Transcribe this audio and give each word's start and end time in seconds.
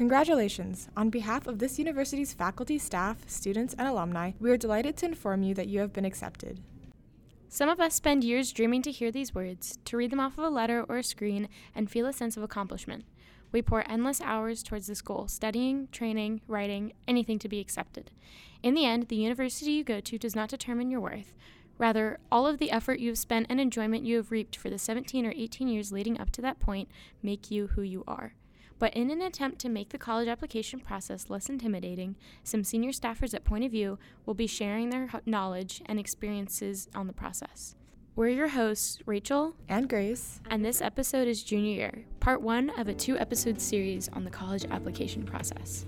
Congratulations! 0.00 0.88
On 0.96 1.10
behalf 1.10 1.46
of 1.46 1.58
this 1.58 1.78
university's 1.78 2.32
faculty, 2.32 2.78
staff, 2.78 3.28
students, 3.28 3.74
and 3.74 3.86
alumni, 3.86 4.32
we 4.40 4.50
are 4.50 4.56
delighted 4.56 4.96
to 4.96 5.04
inform 5.04 5.42
you 5.42 5.52
that 5.52 5.68
you 5.68 5.80
have 5.80 5.92
been 5.92 6.06
accepted. 6.06 6.58
Some 7.50 7.68
of 7.68 7.80
us 7.80 7.96
spend 7.96 8.24
years 8.24 8.50
dreaming 8.50 8.80
to 8.80 8.90
hear 8.90 9.12
these 9.12 9.34
words, 9.34 9.78
to 9.84 9.98
read 9.98 10.10
them 10.10 10.18
off 10.18 10.38
of 10.38 10.44
a 10.44 10.48
letter 10.48 10.86
or 10.88 10.96
a 10.96 11.02
screen, 11.02 11.50
and 11.74 11.90
feel 11.90 12.06
a 12.06 12.14
sense 12.14 12.38
of 12.38 12.42
accomplishment. 12.42 13.04
We 13.52 13.60
pour 13.60 13.86
endless 13.86 14.22
hours 14.22 14.62
towards 14.62 14.86
this 14.86 15.02
goal, 15.02 15.28
studying, 15.28 15.88
training, 15.92 16.40
writing, 16.48 16.94
anything 17.06 17.38
to 17.38 17.48
be 17.50 17.60
accepted. 17.60 18.10
In 18.62 18.72
the 18.72 18.86
end, 18.86 19.08
the 19.08 19.16
university 19.16 19.72
you 19.72 19.84
go 19.84 20.00
to 20.00 20.16
does 20.16 20.34
not 20.34 20.48
determine 20.48 20.90
your 20.90 21.00
worth. 21.00 21.34
Rather, 21.76 22.18
all 22.32 22.46
of 22.46 22.56
the 22.56 22.70
effort 22.70 23.00
you 23.00 23.10
have 23.10 23.18
spent 23.18 23.48
and 23.50 23.60
enjoyment 23.60 24.06
you 24.06 24.16
have 24.16 24.30
reaped 24.30 24.56
for 24.56 24.70
the 24.70 24.78
17 24.78 25.26
or 25.26 25.34
18 25.36 25.68
years 25.68 25.92
leading 25.92 26.18
up 26.18 26.30
to 26.30 26.40
that 26.40 26.58
point 26.58 26.88
make 27.22 27.50
you 27.50 27.66
who 27.66 27.82
you 27.82 28.02
are. 28.08 28.32
But 28.80 28.94
in 28.94 29.10
an 29.10 29.20
attempt 29.20 29.58
to 29.60 29.68
make 29.68 29.90
the 29.90 29.98
college 29.98 30.26
application 30.26 30.80
process 30.80 31.28
less 31.28 31.50
intimidating, 31.50 32.16
some 32.42 32.64
senior 32.64 32.92
staffers 32.92 33.34
at 33.34 33.44
Point 33.44 33.64
of 33.64 33.70
View 33.70 33.98
will 34.24 34.34
be 34.34 34.46
sharing 34.46 34.88
their 34.88 35.10
knowledge 35.26 35.82
and 35.84 36.00
experiences 36.00 36.88
on 36.94 37.06
the 37.06 37.12
process. 37.12 37.76
We're 38.16 38.28
your 38.30 38.48
hosts, 38.48 38.98
Rachel 39.04 39.54
and 39.68 39.86
Grace, 39.86 40.40
and 40.48 40.64
this 40.64 40.80
episode 40.80 41.28
is 41.28 41.42
Junior 41.42 41.72
Year, 41.72 42.04
part 42.20 42.40
one 42.40 42.70
of 42.70 42.88
a 42.88 42.94
two 42.94 43.18
episode 43.18 43.60
series 43.60 44.08
on 44.08 44.24
the 44.24 44.30
college 44.30 44.64
application 44.70 45.24
process. 45.24 45.84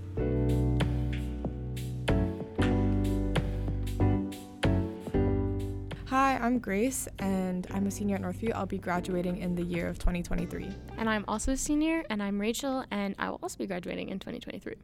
I'm 6.43 6.59
Grace, 6.59 7.07
and 7.19 7.65
I'm 7.71 7.87
a 7.87 7.91
senior 7.91 8.17
at 8.17 8.21
Northview. 8.21 8.51
I'll 8.53 8.65
be 8.65 8.77
graduating 8.77 9.37
in 9.37 9.55
the 9.55 9.63
year 9.63 9.87
of 9.87 9.97
2023. 9.97 10.67
And 10.97 11.09
I'm 11.09 11.23
also 11.25 11.53
a 11.53 11.57
senior, 11.57 12.03
and 12.09 12.21
I'm 12.21 12.37
Rachel, 12.37 12.83
and 12.91 13.15
I 13.17 13.29
will 13.29 13.39
also 13.41 13.57
be 13.59 13.65
graduating 13.65 14.09
in 14.09 14.19
2023. 14.19 14.75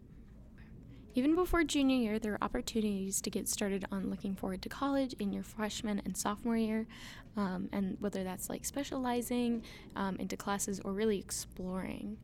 Even 1.16 1.36
before 1.36 1.66
junior 1.66 1.98
year, 1.98 2.18
there 2.18 2.32
are 2.32 2.38
opportunities 2.42 3.20
to 3.20 3.30
get 3.30 3.50
started 3.50 3.84
on 3.92 4.10
looking 4.10 4.36
forward 4.36 4.62
to 4.62 4.70
college 4.70 5.12
in 5.20 5.34
your 5.34 5.44
freshman 5.44 6.02
and 6.06 6.16
sophomore 6.16 6.56
year, 6.56 6.88
um, 7.36 7.68
and 7.74 7.98
whether 8.00 8.24
that's 8.24 8.50
like 8.50 8.64
specializing 8.64 9.62
um, 9.98 10.16
into 10.16 10.38
classes 10.38 10.80
or 10.86 10.94
really 10.94 11.20
exploring 11.20 12.16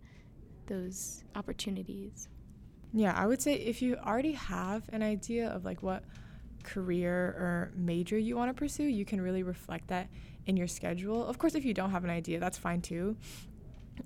those 0.68 1.26
opportunities. 1.36 2.30
Yeah, 2.94 3.12
I 3.14 3.28
would 3.28 3.42
say 3.42 3.56
if 3.56 3.82
you 3.82 3.98
already 3.98 4.32
have 4.32 4.84
an 4.94 5.04
idea 5.04 5.50
of 5.50 5.66
like 5.66 5.84
what 5.84 6.06
career 6.66 7.14
or 7.14 7.72
major 7.76 8.18
you 8.18 8.36
want 8.36 8.50
to 8.50 8.54
pursue, 8.54 8.84
you 8.84 9.06
can 9.06 9.22
really 9.22 9.44
reflect 9.44 9.88
that 9.88 10.10
in 10.46 10.58
your 10.58 10.68
schedule. 10.68 11.26
Of 11.26 11.38
course, 11.38 11.56
if 11.56 11.64
you 11.64 11.74
don't 11.74 11.92
have 11.92 12.04
an 12.04 12.10
idea, 12.10 12.40
that's 12.40 12.58
fine 12.58 12.82
too. 12.82 13.16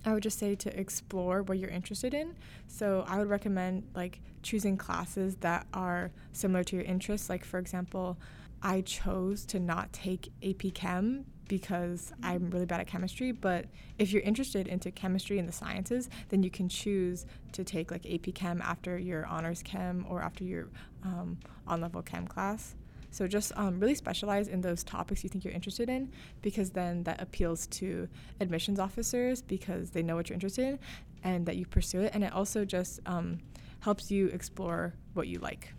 I 0.05 0.13
would 0.13 0.23
just 0.23 0.37
say 0.37 0.55
to 0.55 0.79
explore 0.79 1.41
what 1.41 1.57
you're 1.57 1.69
interested 1.69 2.13
in. 2.13 2.35
So 2.67 3.03
I 3.07 3.17
would 3.17 3.29
recommend 3.29 3.83
like 3.95 4.21
choosing 4.43 4.77
classes 4.77 5.35
that 5.37 5.65
are 5.73 6.11
similar 6.31 6.63
to 6.65 6.75
your 6.75 6.85
interests. 6.85 7.29
Like 7.29 7.43
for 7.43 7.57
example, 7.57 8.17
I 8.61 8.81
chose 8.81 9.45
to 9.45 9.59
not 9.59 9.91
take 9.93 10.31
AP 10.43 10.73
Chem 10.73 11.25
because 11.49 12.13
I'm 12.23 12.49
really 12.49 12.65
bad 12.65 12.79
at 12.79 12.87
chemistry. 12.87 13.33
But 13.33 13.65
if 13.97 14.13
you're 14.13 14.21
interested 14.21 14.67
into 14.67 14.89
chemistry 14.91 15.37
and 15.39 15.47
the 15.49 15.51
sciences, 15.51 16.09
then 16.29 16.41
you 16.43 16.49
can 16.49 16.69
choose 16.69 17.25
to 17.51 17.65
take 17.65 17.91
like 17.91 18.05
AP 18.05 18.33
Chem 18.33 18.61
after 18.61 18.97
your 18.97 19.25
honors 19.25 19.61
chem 19.61 20.05
or 20.09 20.21
after 20.21 20.45
your 20.45 20.69
um, 21.03 21.37
on-level 21.67 22.03
chem 22.03 22.25
class. 22.25 22.75
So 23.11 23.27
just 23.27 23.51
um, 23.57 23.79
really 23.79 23.95
specialize 23.95 24.47
in 24.47 24.61
those 24.61 24.83
topics 24.83 25.23
you 25.23 25.29
think 25.29 25.43
you're 25.43 25.53
interested 25.53 25.89
in, 25.89 26.11
because 26.41 26.69
then 26.69 27.03
that 27.03 27.19
appeals 27.19 27.67
to 27.67 28.07
admissions 28.39 28.79
officers 28.79 29.41
because 29.41 29.89
they 29.89 30.03
know 30.03 30.15
what 30.15 30.29
you're 30.29 30.35
interested 30.35 30.65
in, 30.65 30.79
and 31.23 31.45
that 31.47 31.57
you 31.57 31.65
pursue 31.65 32.01
it. 32.01 32.11
And 32.13 32.23
it 32.23 32.31
also 32.31 32.63
just 32.63 32.99
um, 33.07 33.39
helps 33.79 34.11
you 34.11 34.27
explore 34.27 34.93
what 35.15 35.27
you 35.27 35.39
like. 35.39 35.73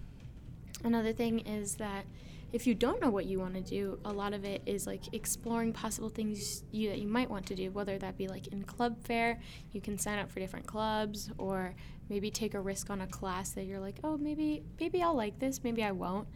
Another 0.83 1.13
thing 1.13 1.39
is 1.41 1.77
that 1.77 2.05
if 2.53 2.67
you 2.67 2.75
don't 2.75 3.01
know 3.01 3.11
what 3.11 3.27
you 3.27 3.39
want 3.39 3.55
to 3.55 3.61
do, 3.61 3.99
a 4.05 4.13
lot 4.13 4.33
of 4.33 4.45
it 4.45 4.63
is 4.67 4.87
like 4.87 5.03
exploring 5.13 5.73
possible 5.73 6.09
things 6.09 6.65
you 6.73 6.89
that 6.89 6.99
you 6.99 7.09
might 7.09 7.31
want 7.31 7.47
to 7.47 7.55
do, 7.55 7.71
whether 7.71 7.99
that 7.99 8.17
be 8.17 8.29
like 8.29 8.49
in 8.49 8.65
club 8.65 8.97
fair, 9.05 9.41
you 9.73 9.81
can 9.81 9.99
sign 9.99 10.19
up 10.19 10.31
for 10.31 10.41
different 10.41 10.67
clubs 10.67 11.31
or 11.39 11.75
maybe 12.09 12.31
take 12.31 12.55
a 12.55 12.61
risk 12.61 12.91
on 12.91 13.01
a 13.01 13.07
class 13.07 13.51
that 13.51 13.65
you're 13.65 13.81
like, 13.81 13.97
"Oh, 14.03 14.17
maybe 14.19 14.65
maybe 14.81 15.03
I'll 15.03 15.15
like 15.15 15.39
this, 15.39 15.63
maybe 15.63 15.85
I 15.85 15.93
won't." 15.93 16.27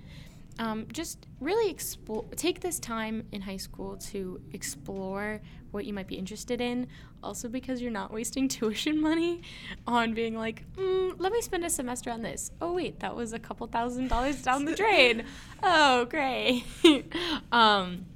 Um, 0.59 0.87
just 0.92 1.26
really 1.41 1.70
explore 1.70 2.25
take 2.37 2.60
this 2.60 2.78
time 2.78 3.26
in 3.32 3.41
high 3.41 3.56
school 3.56 3.97
to 3.97 4.41
explore 4.53 5.41
what 5.72 5.84
you 5.84 5.92
might 5.92 6.06
be 6.06 6.15
interested 6.15 6.60
in. 6.60 6.87
Also 7.22 7.48
because 7.48 7.81
you're 7.81 7.91
not 7.91 8.12
wasting 8.12 8.48
tuition 8.56 9.00
money 9.00 9.42
on 9.87 10.15
being 10.15 10.37
like 10.37 10.65
mm, 10.75 11.15
let 11.19 11.32
me 11.32 11.41
spend 11.41 11.65
a 11.65 11.70
semester 11.70 12.10
on 12.10 12.22
this. 12.22 12.53
Oh 12.60 12.72
wait 12.72 13.00
that 13.00 13.15
was 13.15 13.32
a 13.32 13.38
couple 13.38 13.66
thousand 13.66 14.09
dollars 14.09 14.42
down 14.42 14.65
the 14.65 14.75
drain. 14.75 15.25
Oh 15.62 16.04
great. 16.04 16.65
Um, 17.53 18.06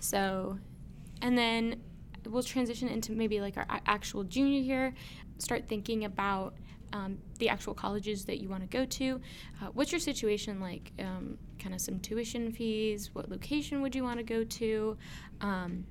so 0.00 0.58
and 1.22 1.36
then 1.36 1.82
we'll 2.26 2.42
transition 2.42 2.88
into 2.88 3.12
maybe 3.12 3.40
like 3.40 3.56
our 3.56 3.66
actual 3.86 4.24
junior 4.24 4.60
year 4.60 4.94
start 5.38 5.68
thinking 5.68 6.04
about 6.04 6.54
um, 6.92 7.18
the 7.40 7.48
actual 7.48 7.74
colleges 7.74 8.24
that 8.26 8.40
you 8.40 8.48
want 8.48 8.62
to 8.62 8.68
go 8.68 8.84
to. 8.84 9.20
Uh, 9.60 9.66
what's 9.72 9.90
your 9.90 9.98
situation 9.98 10.60
like? 10.60 10.92
Um, 10.98 11.38
kind 11.58 11.74
of 11.74 11.80
some 11.80 11.98
tuition 11.98 12.52
fees. 12.52 13.10
What 13.12 13.30
location 13.30 13.82
would 13.82 13.94
you 13.94 14.04
want 14.04 14.18
to 14.18 14.24
go 14.24 14.44
to? 14.44 14.96
Um, 15.40 15.84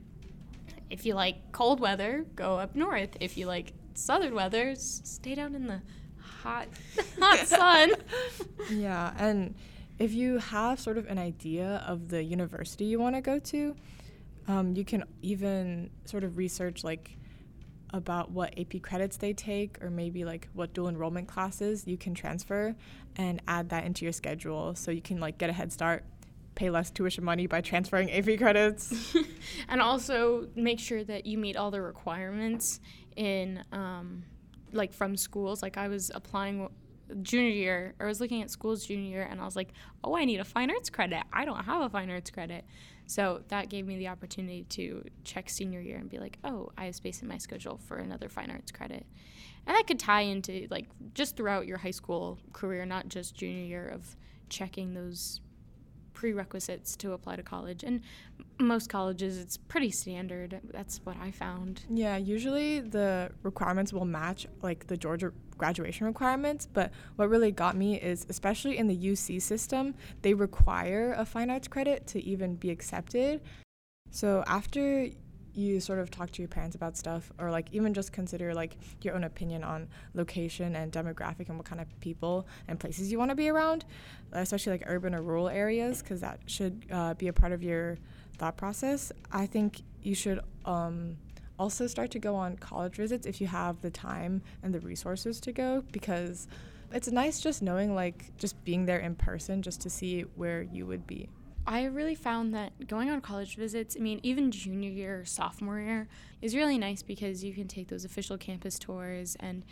if 0.89 1.05
you 1.05 1.13
like 1.13 1.51
cold 1.51 1.79
weather, 1.79 2.25
go 2.35 2.57
up 2.57 2.75
north. 2.75 3.17
If 3.19 3.37
you 3.37 3.45
like 3.45 3.73
southern 3.93 4.33
weather, 4.33 4.75
stay 4.75 5.35
down 5.35 5.55
in 5.55 5.67
the 5.67 5.81
hot, 6.17 6.67
hot 7.19 7.47
sun. 7.47 7.91
yeah, 8.71 9.13
and 9.17 9.55
if 9.99 10.13
you 10.13 10.37
have 10.37 10.79
sort 10.79 10.97
of 10.97 11.05
an 11.07 11.19
idea 11.19 11.83
of 11.85 12.09
the 12.09 12.23
university 12.23 12.85
you 12.85 12.99
want 12.99 13.15
to 13.15 13.21
go 13.21 13.37
to, 13.39 13.75
um, 14.47 14.75
you 14.75 14.85
can 14.85 15.03
even 15.21 15.89
sort 16.05 16.23
of 16.23 16.37
research 16.37 16.83
like 16.83 17.18
about 17.91 18.31
what 18.31 18.57
AP 18.57 18.81
credits 18.81 19.17
they 19.17 19.33
take 19.33 19.81
or 19.83 19.89
maybe 19.89 20.23
like 20.23 20.47
what 20.53 20.73
dual 20.73 20.87
enrollment 20.87 21.27
classes 21.27 21.87
you 21.87 21.97
can 21.97 22.13
transfer 22.13 22.75
and 23.15 23.41
add 23.47 23.69
that 23.69 23.83
into 23.83 24.05
your 24.05 24.11
schedule 24.11 24.75
so 24.75 24.91
you 24.91 25.01
can 25.01 25.19
like 25.19 25.37
get 25.37 25.49
a 25.49 25.53
head 25.53 25.71
start 25.71 26.03
pay 26.59 26.69
less 26.69 26.91
tuition 26.91 27.23
money 27.23 27.47
by 27.47 27.61
transferring 27.61 28.11
AP 28.11 28.37
credits. 28.37 29.15
And 29.69 29.81
also 29.81 30.47
make 30.55 30.79
sure 30.79 31.03
that 31.03 31.25
you 31.25 31.37
meet 31.37 31.55
all 31.55 31.71
the 31.71 31.81
requirements 31.81 32.79
in 33.15 33.63
um, 33.71 34.23
like 34.73 34.93
from 34.93 35.15
schools. 35.15 35.61
Like 35.61 35.77
I 35.77 35.87
was 35.87 36.11
applying 36.13 36.69
junior 37.21 37.49
year 37.49 37.95
or 37.99 38.05
I 38.05 38.09
was 38.09 38.21
looking 38.21 38.41
at 38.41 38.51
schools 38.51 38.85
junior 38.85 39.09
year 39.09 39.27
and 39.29 39.41
I 39.41 39.45
was 39.45 39.55
like 39.55 39.69
oh 40.03 40.15
I 40.15 40.25
need 40.25 40.39
a 40.39 40.43
fine 40.45 40.69
arts 40.69 40.89
credit 40.89 41.23
I 41.33 41.45
don't 41.45 41.63
have 41.63 41.81
a 41.81 41.89
fine 41.89 42.09
arts 42.09 42.29
credit 42.29 42.65
so 43.09 43.41
that 43.47 43.69
gave 43.69 43.87
me 43.87 43.97
the 43.97 44.09
opportunity 44.09 44.65
to 44.69 45.03
check 45.23 45.49
senior 45.49 45.81
year 45.81 45.97
and 45.97 46.07
be 46.07 46.19
like, 46.19 46.37
oh, 46.43 46.69
I 46.77 46.85
have 46.85 46.93
space 46.93 47.23
in 47.23 47.27
my 47.27 47.39
schedule 47.39 47.79
for 47.87 47.97
another 47.97 48.29
fine 48.29 48.51
arts 48.51 48.71
credit. 48.71 49.03
And 49.65 49.75
that 49.75 49.87
could 49.87 49.97
tie 49.97 50.21
into 50.21 50.67
like 50.69 50.85
just 51.15 51.35
throughout 51.35 51.65
your 51.65 51.79
high 51.79 51.89
school 51.89 52.37
career, 52.53 52.85
not 52.85 53.09
just 53.09 53.33
junior 53.33 53.65
year 53.65 53.87
of 53.87 54.15
checking 54.49 54.93
those 54.93 55.41
prerequisites 56.13 56.95
to 56.97 57.13
apply 57.13 57.37
to 57.37 57.41
college. 57.41 57.83
And 57.83 58.01
most 58.59 58.89
colleges, 58.89 59.37
it's 59.37 59.57
pretty 59.57 59.91
standard. 59.91 60.59
That's 60.71 60.99
what 61.03 61.17
I 61.17 61.31
found. 61.31 61.81
Yeah, 61.89 62.17
usually 62.17 62.81
the 62.81 63.31
requirements 63.43 63.93
will 63.93 64.05
match 64.05 64.47
like 64.61 64.87
the 64.87 64.97
Georgia 64.97 65.31
graduation 65.57 66.05
requirements. 66.05 66.67
But 66.71 66.91
what 67.15 67.29
really 67.29 67.51
got 67.51 67.75
me 67.75 67.99
is, 67.99 68.25
especially 68.29 68.77
in 68.77 68.87
the 68.87 68.97
UC 68.97 69.41
system, 69.41 69.95
they 70.21 70.33
require 70.33 71.13
a 71.17 71.25
fine 71.25 71.49
arts 71.49 71.67
credit 71.67 72.07
to 72.07 72.23
even 72.23 72.55
be 72.55 72.69
accepted. 72.69 73.41
So 74.11 74.43
after 74.47 75.09
you 75.53 75.79
sort 75.79 75.99
of 75.99 76.11
talk 76.11 76.31
to 76.31 76.41
your 76.41 76.47
parents 76.47 76.75
about 76.75 76.95
stuff 76.95 77.31
or 77.39 77.51
like 77.51 77.67
even 77.71 77.93
just 77.93 78.11
consider 78.11 78.53
like 78.53 78.77
your 79.01 79.15
own 79.15 79.23
opinion 79.23 79.63
on 79.63 79.87
location 80.13 80.75
and 80.75 80.91
demographic 80.91 81.49
and 81.49 81.57
what 81.57 81.65
kind 81.65 81.81
of 81.81 81.99
people 81.99 82.47
and 82.67 82.79
places 82.79 83.11
you 83.11 83.17
want 83.17 83.29
to 83.29 83.35
be 83.35 83.49
around 83.49 83.83
especially 84.31 84.71
like 84.71 84.83
urban 84.85 85.13
or 85.13 85.21
rural 85.21 85.49
areas 85.49 86.01
because 86.01 86.21
that 86.21 86.39
should 86.45 86.85
uh, 86.91 87.13
be 87.15 87.27
a 87.27 87.33
part 87.33 87.51
of 87.51 87.63
your 87.63 87.97
thought 88.39 88.57
process 88.57 89.11
i 89.31 89.45
think 89.45 89.81
you 90.01 90.15
should 90.15 90.39
um, 90.65 91.17
also 91.59 91.85
start 91.87 92.09
to 92.11 92.19
go 92.19 92.35
on 92.35 92.55
college 92.57 92.95
visits 92.95 93.27
if 93.27 93.41
you 93.41 93.47
have 93.47 93.81
the 93.81 93.91
time 93.91 94.41
and 94.63 94.73
the 94.73 94.79
resources 94.79 95.39
to 95.41 95.51
go 95.51 95.83
because 95.91 96.47
it's 96.93 97.11
nice 97.11 97.39
just 97.39 97.61
knowing 97.61 97.93
like 97.93 98.35
just 98.37 98.63
being 98.63 98.85
there 98.85 98.99
in 98.99 99.13
person 99.13 99.61
just 99.61 99.81
to 99.81 99.89
see 99.89 100.21
where 100.35 100.61
you 100.61 100.85
would 100.85 101.05
be 101.05 101.27
I 101.67 101.83
really 101.83 102.15
found 102.15 102.55
that 102.55 102.87
going 102.87 103.11
on 103.11 103.21
college 103.21 103.55
visits, 103.55 103.95
I 103.95 104.01
mean, 104.01 104.19
even 104.23 104.49
junior 104.49 104.89
year 104.89 105.19
or 105.19 105.25
sophomore 105.25 105.79
year, 105.79 106.07
is 106.41 106.55
really 106.55 106.79
nice 106.79 107.03
because 107.03 107.43
you 107.43 107.53
can 107.53 107.67
take 107.67 107.89
those 107.89 108.05
official 108.05 108.39
campus 108.39 108.79
tours. 108.79 109.37
And 109.39 109.63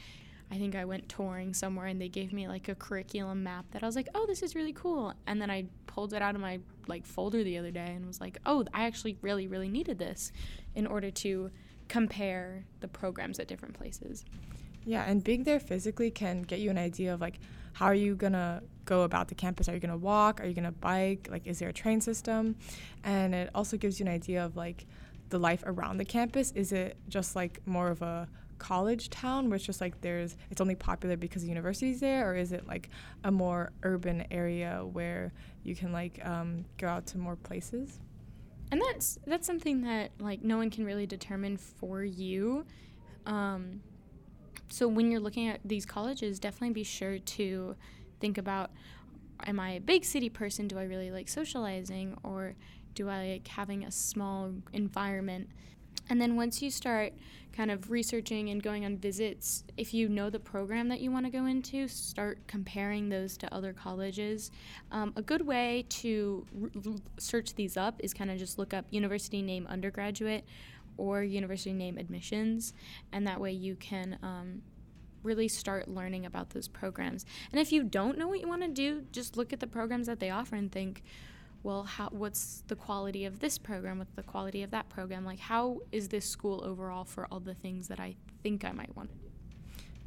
I 0.52 0.58
think 0.58 0.76
I 0.76 0.86
went 0.86 1.10
touring 1.10 1.54
somewhere 1.54 1.88
and 1.88 2.02
they 2.02 2.08
gave 2.08 2.32
me 2.32 2.48
like 2.48 2.70
a 2.70 2.76
curriculum 2.76 3.44
map 3.44 3.66
that 3.72 3.84
I 3.84 3.86
was 3.86 3.96
like, 3.96 4.08
oh, 4.16 4.26
this 4.26 4.42
is 4.42 4.56
really 4.56 4.74
cool. 4.74 5.14
And 5.26 5.42
then 5.42 5.52
I 5.52 5.66
pulled 5.88 6.14
it 6.14 6.22
out 6.22 6.36
of 6.36 6.42
my 6.42 6.60
like 6.88 7.06
folder 7.06 7.44
the 7.44 7.58
other 7.58 7.72
day 7.72 7.94
and 7.96 8.06
was 8.06 8.22
like, 8.22 8.38
oh, 8.46 8.64
I 8.74 8.86
actually 8.86 9.18
really, 9.22 9.48
really 9.48 9.68
needed 9.70 10.00
this 10.00 10.32
in 10.76 10.88
order 10.88 11.12
to 11.12 11.52
compare 11.90 12.66
the 12.80 12.88
programs 12.88 13.40
at 13.40 13.48
different 13.48 13.74
places. 13.74 14.24
Yeah, 14.86 15.04
and 15.06 15.22
being 15.22 15.44
there 15.44 15.60
physically 15.60 16.12
can 16.12 16.44
get 16.44 16.60
you 16.60 16.70
an 16.70 16.78
idea 16.78 17.14
of 17.14 17.20
like 17.20 17.40
how 17.74 17.86
are 17.86 17.94
you 17.94 18.16
gonna 18.16 18.64
go 18.86 19.04
about 19.04 19.28
the 19.28 19.36
campus? 19.36 19.70
Are 19.70 19.74
you 19.74 19.80
gonna 19.80 19.98
walk? 19.98 20.42
Are 20.42 20.48
you 20.48 20.56
gonna 20.56 20.72
bike? 20.72 21.28
Like, 21.30 21.46
is 21.46 21.60
there 21.60 21.70
a 21.70 21.74
train 21.74 22.02
system? 22.02 22.56
And 23.04 23.36
it 23.36 23.52
also 23.54 23.78
gives 23.78 24.00
you 24.00 24.08
an 24.08 24.12
idea 24.12 24.44
of 24.44 24.56
like 24.56 24.88
the 25.30 25.38
life 25.38 25.62
around 25.64 25.98
the 25.98 26.06
campus. 26.06 26.52
Is 26.54 26.72
it 26.72 26.98
just 27.08 27.36
like 27.36 27.62
more 27.68 27.90
of 27.90 28.02
a 28.02 28.28
college 28.58 29.10
town 29.10 29.50
where 29.50 29.56
it's 29.56 29.66
just 29.66 29.82
like 29.82 30.00
there's 30.02 30.36
it's 30.50 30.62
only 30.62 30.76
popular 30.76 31.16
because 31.16 31.42
the 31.44 31.50
university's 31.50 32.00
there 32.00 32.30
or 32.30 32.36
is 32.36 32.52
it 32.52 32.68
like 32.68 32.90
a 33.24 33.32
more 33.32 33.72
urban 33.84 34.26
area 34.32 34.84
where 34.92 35.34
you 35.64 35.76
can 35.76 35.92
like 35.92 36.20
um, 36.26 36.66
go 36.78 36.88
out 36.88 37.06
to 37.08 37.18
more 37.18 37.36
places? 37.36 38.00
And 38.72 38.82
that's 38.82 39.18
that's 39.26 39.48
something 39.48 39.82
that 39.84 40.12
like 40.20 40.44
no 40.44 40.58
one 40.58 40.70
can 40.70 40.86
really 40.86 41.06
determine 41.06 41.58
for 41.58 42.04
you. 42.04 42.66
Um, 43.26 43.82
so 44.70 44.88
when 44.88 45.12
you're 45.12 45.22
looking 45.22 45.48
at 45.48 45.62
these 45.64 45.86
colleges 45.86 46.40
definitely 46.40 46.74
be 46.74 46.84
sure 46.84 47.20
to 47.20 47.76
think 48.20 48.38
about 48.38 48.72
am 49.46 49.60
i 49.60 49.72
a 49.72 49.80
big 49.80 50.04
city 50.04 50.30
person? 50.30 50.68
Do 50.68 50.78
i 50.78 50.84
really 50.84 51.12
like 51.12 51.30
socializing? 51.30 52.18
Or 52.24 52.56
do 52.94 53.10
i 53.10 53.34
like 53.34 53.48
having 53.48 53.86
a 53.86 53.92
small 53.92 54.52
environment 54.74 55.50
and 56.10 56.22
then 56.22 56.36
once 56.36 56.62
you 56.62 56.72
start 56.72 57.14
kind 57.58 57.72
of 57.72 57.90
researching 57.90 58.50
and 58.50 58.62
going 58.62 58.86
on 58.86 58.98
visits, 58.98 59.64
if 59.78 59.94
you 59.94 60.08
know 60.08 60.30
the 60.30 60.40
program 60.40 60.90
that 60.90 61.00
you 61.00 61.12
want 61.12 61.26
to 61.26 61.32
go 61.32 61.46
into, 61.46 61.88
start 61.88 62.38
comparing 62.46 63.10
those 63.10 63.36
to 63.38 63.52
other 63.54 63.74
colleges. 63.74 64.52
Um, 64.92 65.12
a 65.16 65.24
good 65.24 65.46
way 65.46 65.86
to 65.90 66.46
r- 66.62 66.70
search 67.18 67.56
these 67.56 67.76
up 67.76 68.00
is 68.00 68.14
kind 68.14 68.30
of 68.30 68.38
just 68.38 68.60
look 68.60 68.74
up 68.76 68.86
university 68.92 69.42
name 69.42 69.66
undergraduate 69.68 70.46
or 70.98 71.24
university 71.24 71.74
name 71.74 71.98
admissions, 71.98 72.74
and 73.12 73.26
that 73.28 73.40
way 73.40 73.52
you 73.52 73.76
can. 73.76 74.18
Um, 74.22 74.62
really 75.24 75.48
start 75.48 75.90
learning 75.90 76.26
about 76.26 76.52
those 76.52 76.70
programs. 76.70 77.26
And 77.52 77.60
if 77.60 77.72
you 77.72 77.84
don't 77.84 78.18
know 78.18 78.28
what 78.28 78.40
you 78.40 78.48
want 78.48 78.62
to 78.62 78.70
do, 78.70 79.04
just 79.12 79.36
look 79.36 79.52
at 79.52 79.60
the 79.60 79.68
programs 79.68 80.08
that 80.08 80.22
they 80.22 80.30
offer 80.30 80.56
and 80.56 80.72
think, 80.72 81.04
well, 81.68 81.84
how, 81.84 82.08
what's 82.12 82.64
the 82.68 82.78
quality 82.78 83.26
of 83.26 83.42
this 83.42 83.58
program 83.58 84.00
with 84.00 84.16
the 84.16 84.24
quality 84.24 84.64
of 84.64 84.72
that 84.72 84.88
program? 84.88 85.26
Like, 85.26 85.38
how 85.38 85.82
is 85.92 86.08
this 86.08 86.26
school 86.26 86.64
overall 86.64 87.04
for 87.04 87.28
all 87.30 87.42
the 87.42 87.54
things 87.54 87.90
that 87.90 88.00
I 88.00 88.16
think 88.42 88.64
I 88.64 88.72
might 88.72 88.96
want 88.96 89.10
to 89.12 89.18
do? 89.18 89.28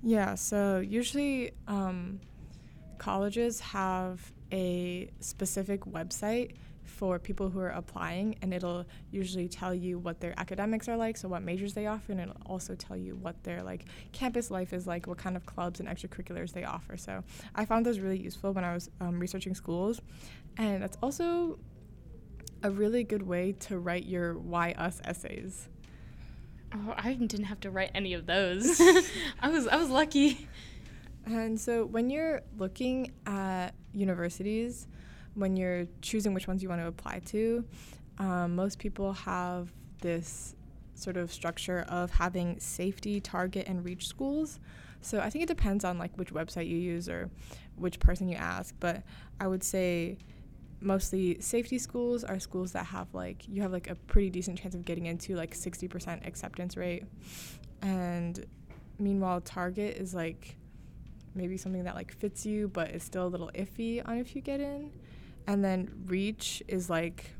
Yeah, 0.02 0.36
so 0.36 0.78
usually 0.80 1.50
um, 1.68 2.18
colleges 2.96 3.60
have 3.60 4.32
a 4.50 5.10
specific 5.20 5.82
website 5.82 6.52
for 6.90 7.18
people 7.18 7.48
who 7.48 7.60
are 7.60 7.70
applying, 7.70 8.36
and 8.42 8.52
it'll 8.52 8.84
usually 9.10 9.48
tell 9.48 9.74
you 9.74 9.98
what 9.98 10.20
their 10.20 10.34
academics 10.38 10.88
are 10.88 10.96
like, 10.96 11.16
so 11.16 11.28
what 11.28 11.42
majors 11.42 11.72
they 11.74 11.86
offer, 11.86 12.12
and 12.12 12.20
it'll 12.20 12.36
also 12.46 12.74
tell 12.74 12.96
you 12.96 13.16
what 13.16 13.42
their 13.44 13.62
like 13.62 13.86
campus 14.12 14.50
life 14.50 14.72
is 14.72 14.86
like, 14.86 15.06
what 15.06 15.18
kind 15.18 15.36
of 15.36 15.46
clubs 15.46 15.80
and 15.80 15.88
extracurriculars 15.88 16.52
they 16.52 16.64
offer. 16.64 16.96
So 16.96 17.24
I 17.54 17.64
found 17.64 17.86
those 17.86 18.00
really 18.00 18.20
useful 18.20 18.52
when 18.52 18.64
I 18.64 18.74
was 18.74 18.90
um, 19.00 19.18
researching 19.18 19.54
schools, 19.54 20.00
and 20.58 20.82
that's 20.82 20.98
also 21.02 21.58
a 22.62 22.70
really 22.70 23.04
good 23.04 23.22
way 23.22 23.52
to 23.52 23.78
write 23.78 24.04
your 24.04 24.34
why 24.38 24.72
us 24.72 25.00
essays. 25.04 25.68
Oh, 26.74 26.94
I 26.96 27.14
didn't 27.14 27.44
have 27.44 27.60
to 27.60 27.70
write 27.70 27.90
any 27.94 28.14
of 28.14 28.26
those. 28.26 28.80
I 29.40 29.48
was 29.48 29.66
I 29.66 29.76
was 29.76 29.88
lucky. 29.88 30.46
And 31.26 31.60
so 31.60 31.84
when 31.84 32.10
you're 32.10 32.42
looking 32.56 33.12
at 33.26 33.70
universities, 33.92 34.86
when 35.34 35.56
you're 35.56 35.86
choosing 36.02 36.34
which 36.34 36.48
ones 36.48 36.62
you 36.62 36.68
want 36.68 36.80
to 36.80 36.86
apply 36.86 37.20
to, 37.26 37.64
um, 38.18 38.54
most 38.54 38.78
people 38.78 39.12
have 39.12 39.72
this 40.02 40.54
sort 40.94 41.16
of 41.16 41.32
structure 41.32 41.84
of 41.88 42.10
having 42.10 42.58
safety, 42.60 43.20
target, 43.20 43.66
and 43.66 43.84
reach 43.84 44.06
schools. 44.06 44.60
So 45.00 45.20
I 45.20 45.30
think 45.30 45.44
it 45.44 45.48
depends 45.48 45.84
on 45.84 45.98
like 45.98 46.16
which 46.18 46.32
website 46.32 46.68
you 46.68 46.76
use 46.76 47.08
or 47.08 47.30
which 47.76 47.98
person 47.98 48.28
you 48.28 48.36
ask, 48.36 48.74
but 48.80 49.02
I 49.40 49.46
would 49.46 49.64
say 49.64 50.18
mostly 50.82 51.40
safety 51.40 51.78
schools 51.78 52.24
are 52.24 52.38
schools 52.38 52.72
that 52.72 52.86
have 52.86 53.06
like 53.12 53.46
you 53.46 53.60
have 53.60 53.70
like 53.70 53.90
a 53.90 53.94
pretty 53.94 54.30
decent 54.30 54.58
chance 54.58 54.74
of 54.74 54.82
getting 54.84 55.06
into 55.06 55.36
like 55.36 55.54
60% 55.54 56.26
acceptance 56.26 56.76
rate. 56.76 57.04
And 57.82 58.44
meanwhile 58.98 59.40
target 59.40 59.96
is 59.96 60.14
like 60.14 60.56
maybe 61.34 61.56
something 61.56 61.84
that 61.84 61.94
like 61.94 62.12
fits 62.12 62.44
you 62.44 62.68
but 62.68 62.90
is 62.90 63.02
still 63.02 63.26
a 63.26 63.28
little 63.28 63.50
iffy 63.54 64.06
on 64.06 64.18
if 64.18 64.34
you 64.34 64.42
get 64.42 64.60
in 64.60 64.90
and 65.46 65.64
then 65.64 65.90
reach 66.06 66.62
is 66.68 66.90
like 66.90 67.32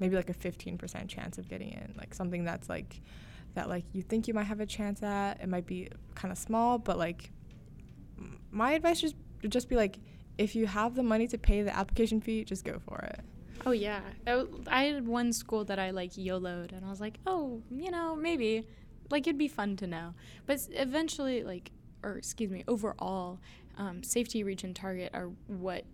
maybe 0.00 0.16
like 0.16 0.30
a 0.30 0.34
15% 0.34 1.08
chance 1.08 1.38
of 1.38 1.48
getting 1.48 1.72
in 1.72 1.94
like 1.98 2.14
something 2.14 2.44
that's 2.44 2.68
like 2.68 3.00
that 3.54 3.68
like 3.68 3.84
you 3.92 4.02
think 4.02 4.28
you 4.28 4.34
might 4.34 4.44
have 4.44 4.60
a 4.60 4.66
chance 4.66 5.02
at. 5.02 5.40
It 5.40 5.48
might 5.48 5.66
be 5.66 5.88
kind 6.14 6.32
of 6.32 6.38
small 6.38 6.78
but 6.78 6.98
like 6.98 7.30
my 8.50 8.72
advice 8.72 9.00
just 9.00 9.16
would 9.42 9.52
just 9.52 9.68
be 9.68 9.76
like 9.76 9.98
if 10.36 10.54
you 10.54 10.66
have 10.66 10.94
the 10.94 11.02
money 11.02 11.26
to 11.28 11.38
pay 11.38 11.62
the 11.62 11.76
application 11.76 12.20
fee 12.20 12.44
just 12.44 12.64
go 12.64 12.78
for 12.78 12.98
it. 12.98 13.20
Oh 13.66 13.72
yeah. 13.72 14.00
I 14.68 14.84
had 14.84 15.06
one 15.06 15.32
school 15.32 15.64
that 15.64 15.78
i 15.78 15.90
like 15.90 16.12
yoloed 16.12 16.72
and 16.72 16.84
i 16.84 16.90
was 16.90 17.00
like 17.00 17.18
oh 17.26 17.62
you 17.70 17.90
know 17.90 18.14
maybe. 18.14 18.66
Like 19.10 19.26
it'd 19.26 19.38
be 19.38 19.48
fun 19.48 19.76
to 19.76 19.86
know. 19.86 20.14
But 20.46 20.58
eventually 20.70 21.42
like 21.42 21.72
or 22.02 22.18
excuse 22.18 22.50
me 22.50 22.62
overall 22.68 23.40
um, 23.76 24.02
safety 24.02 24.42
reach 24.42 24.64
and 24.64 24.74
target 24.74 25.10
are 25.14 25.30
what 25.46 25.84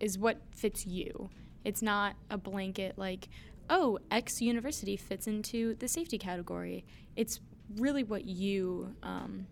is 0.00 0.18
what 0.18 0.38
fits 0.50 0.86
you. 0.86 1.30
It's 1.64 1.82
not 1.82 2.16
a 2.30 2.38
blanket 2.38 2.98
like, 2.98 3.28
oh, 3.70 3.98
X 4.10 4.40
university 4.40 4.96
fits 4.96 5.26
into 5.26 5.74
the 5.76 5.88
safety 5.88 6.18
category. 6.18 6.84
It's 7.16 7.40
really 7.76 8.04
what 8.04 8.26
you 8.26 8.94
um, 9.02 9.46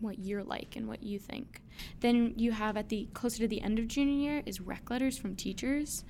what 0.00 0.18
you're 0.18 0.44
like 0.44 0.76
and 0.76 0.86
what 0.86 1.02
you 1.02 1.18
think. 1.18 1.62
Then 2.00 2.34
you 2.36 2.52
have 2.52 2.76
at 2.76 2.88
the 2.88 3.08
closer 3.14 3.38
to 3.38 3.48
the 3.48 3.62
end 3.62 3.78
of 3.78 3.88
junior 3.88 4.32
year 4.32 4.42
is 4.46 4.60
rec 4.60 4.88
letters 4.90 5.18
from 5.18 5.34
teachers. 5.34 6.04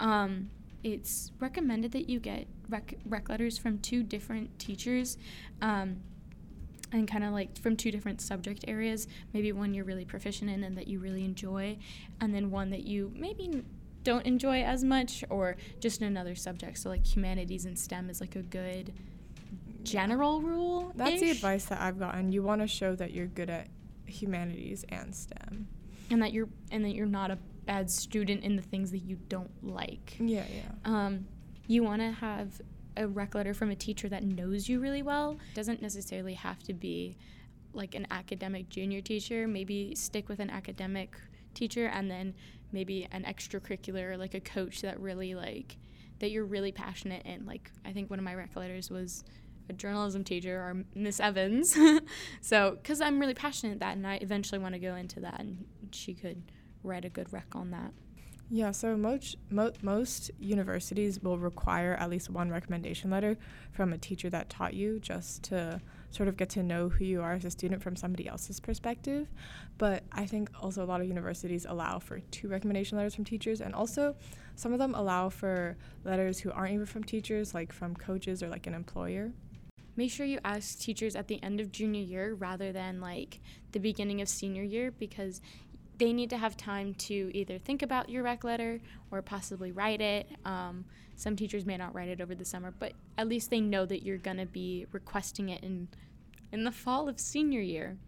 Um, 0.00 0.50
it's 0.82 1.32
recommended 1.38 1.92
that 1.92 2.08
you 2.08 2.18
get 2.18 2.46
rec, 2.68 2.94
rec 3.04 3.28
letters 3.28 3.58
from 3.58 3.78
two 3.78 4.02
different 4.02 4.58
teachers. 4.58 5.16
Um, 5.60 5.98
and 6.92 7.08
kind 7.08 7.24
of 7.24 7.32
like 7.32 7.58
from 7.58 7.76
two 7.76 7.90
different 7.90 8.20
subject 8.20 8.64
areas 8.68 9.08
maybe 9.32 9.50
one 9.50 9.74
you're 9.74 9.84
really 9.84 10.04
proficient 10.04 10.50
in 10.50 10.62
and 10.62 10.76
that 10.76 10.86
you 10.86 10.98
really 10.98 11.24
enjoy 11.24 11.76
and 12.20 12.34
then 12.34 12.50
one 12.50 12.70
that 12.70 12.84
you 12.84 13.10
maybe 13.16 13.62
don't 14.04 14.26
enjoy 14.26 14.62
as 14.62 14.84
much 14.84 15.24
or 15.30 15.56
just 15.80 16.00
in 16.00 16.06
another 16.06 16.34
subject. 16.34 16.78
So 16.78 16.88
like 16.88 17.06
humanities 17.06 17.64
and 17.64 17.78
stem 17.78 18.10
is 18.10 18.20
like 18.20 18.36
a 18.36 18.42
good 18.42 18.92
general 19.82 20.40
rule 20.40 20.92
that's 20.94 21.20
the 21.20 21.28
advice 21.28 21.64
that 21.64 21.80
i've 21.80 21.98
gotten. 21.98 22.30
You 22.30 22.40
want 22.44 22.60
to 22.60 22.68
show 22.68 22.94
that 22.94 23.12
you're 23.12 23.26
good 23.26 23.50
at 23.50 23.66
humanities 24.06 24.84
and 24.90 25.12
stem. 25.12 25.66
And 26.10 26.22
that 26.22 26.32
you're 26.32 26.48
and 26.70 26.84
that 26.84 26.94
you're 26.94 27.06
not 27.06 27.32
a 27.32 27.38
bad 27.66 27.90
student 27.90 28.44
in 28.44 28.54
the 28.54 28.62
things 28.62 28.92
that 28.92 28.98
you 28.98 29.18
don't 29.28 29.50
like. 29.62 30.16
Yeah 30.20 30.44
yeah. 30.54 30.70
Um, 30.84 31.26
you 31.66 31.82
want 31.82 32.00
to 32.00 32.12
have 32.12 32.60
a 32.96 33.06
rec 33.06 33.34
letter 33.34 33.54
from 33.54 33.70
a 33.70 33.76
teacher 33.76 34.08
that 34.08 34.24
knows 34.24 34.68
you 34.68 34.80
really 34.80 35.02
well. 35.02 35.38
Doesn't 35.54 35.82
necessarily 35.82 36.34
have 36.34 36.62
to 36.64 36.74
be 36.74 37.16
like 37.72 37.94
an 37.94 38.06
academic 38.10 38.68
junior 38.68 39.00
teacher. 39.00 39.46
Maybe 39.48 39.94
stick 39.94 40.28
with 40.28 40.40
an 40.40 40.50
academic 40.50 41.16
teacher 41.54 41.86
and 41.86 42.10
then 42.10 42.34
maybe 42.72 43.06
an 43.12 43.24
extracurricular 43.24 44.18
like 44.18 44.34
a 44.34 44.40
coach 44.40 44.80
that 44.80 44.98
really 44.98 45.34
like 45.34 45.76
that 46.18 46.30
you're 46.30 46.44
really 46.44 46.72
passionate 46.72 47.24
in. 47.26 47.46
Like 47.46 47.70
I 47.84 47.92
think 47.92 48.10
one 48.10 48.18
of 48.18 48.24
my 48.24 48.34
rec 48.34 48.54
letters 48.56 48.90
was 48.90 49.24
a 49.68 49.72
journalism 49.72 50.24
teacher 50.24 50.56
or 50.58 50.84
Miss 50.94 51.20
Evans. 51.20 51.76
so 52.40 52.78
cuz 52.84 53.00
I'm 53.00 53.20
really 53.20 53.34
passionate 53.34 53.80
that 53.80 53.96
and 53.96 54.06
I 54.06 54.16
eventually 54.16 54.58
want 54.58 54.74
to 54.74 54.78
go 54.78 54.94
into 54.94 55.20
that 55.20 55.40
and 55.40 55.64
she 55.92 56.14
could 56.14 56.42
write 56.82 57.04
a 57.04 57.10
good 57.10 57.32
rec 57.32 57.54
on 57.54 57.70
that. 57.70 57.92
Yeah, 58.54 58.72
so 58.72 58.98
most, 58.98 59.38
mo- 59.48 59.72
most 59.80 60.30
universities 60.38 61.18
will 61.22 61.38
require 61.38 61.94
at 61.94 62.10
least 62.10 62.28
one 62.28 62.50
recommendation 62.50 63.08
letter 63.08 63.38
from 63.72 63.94
a 63.94 63.98
teacher 63.98 64.28
that 64.28 64.50
taught 64.50 64.74
you 64.74 65.00
just 65.00 65.44
to 65.44 65.80
sort 66.10 66.28
of 66.28 66.36
get 66.36 66.50
to 66.50 66.62
know 66.62 66.90
who 66.90 67.02
you 67.02 67.22
are 67.22 67.32
as 67.32 67.46
a 67.46 67.50
student 67.50 67.82
from 67.82 67.96
somebody 67.96 68.28
else's 68.28 68.60
perspective. 68.60 69.26
But 69.78 70.04
I 70.12 70.26
think 70.26 70.50
also 70.60 70.84
a 70.84 70.86
lot 70.86 71.00
of 71.00 71.06
universities 71.06 71.64
allow 71.66 71.98
for 71.98 72.20
two 72.30 72.46
recommendation 72.48 72.98
letters 72.98 73.14
from 73.14 73.24
teachers, 73.24 73.62
and 73.62 73.74
also 73.74 74.16
some 74.54 74.74
of 74.74 74.78
them 74.78 74.94
allow 74.94 75.30
for 75.30 75.78
letters 76.04 76.38
who 76.38 76.52
aren't 76.52 76.74
even 76.74 76.84
from 76.84 77.04
teachers, 77.04 77.54
like 77.54 77.72
from 77.72 77.96
coaches 77.96 78.42
or 78.42 78.48
like 78.48 78.66
an 78.66 78.74
employer. 78.74 79.32
Make 79.96 80.10
sure 80.10 80.26
you 80.26 80.40
ask 80.44 80.78
teachers 80.78 81.16
at 81.16 81.28
the 81.28 81.42
end 81.42 81.58
of 81.58 81.72
junior 81.72 82.02
year 82.02 82.34
rather 82.34 82.70
than 82.70 83.00
like 83.00 83.40
the 83.72 83.80
beginning 83.80 84.20
of 84.20 84.28
senior 84.28 84.62
year 84.62 84.90
because 84.90 85.40
they 86.02 86.12
need 86.12 86.30
to 86.30 86.36
have 86.36 86.56
time 86.56 86.94
to 86.94 87.30
either 87.32 87.58
think 87.58 87.80
about 87.80 88.08
your 88.08 88.24
rec 88.24 88.42
letter 88.42 88.80
or 89.12 89.22
possibly 89.22 89.70
write 89.70 90.00
it. 90.00 90.28
Um, 90.44 90.84
some 91.14 91.36
teachers 91.36 91.64
may 91.64 91.76
not 91.76 91.94
write 91.94 92.08
it 92.08 92.20
over 92.20 92.34
the 92.34 92.44
summer, 92.44 92.74
but 92.76 92.94
at 93.16 93.28
least 93.28 93.50
they 93.50 93.60
know 93.60 93.86
that 93.86 94.02
you're 94.02 94.18
going 94.18 94.38
to 94.38 94.46
be 94.46 94.86
requesting 94.90 95.50
it 95.50 95.62
in 95.62 95.86
in 96.50 96.64
the 96.64 96.72
fall 96.72 97.08
of 97.08 97.20
senior 97.20 97.60
year. 97.60 97.98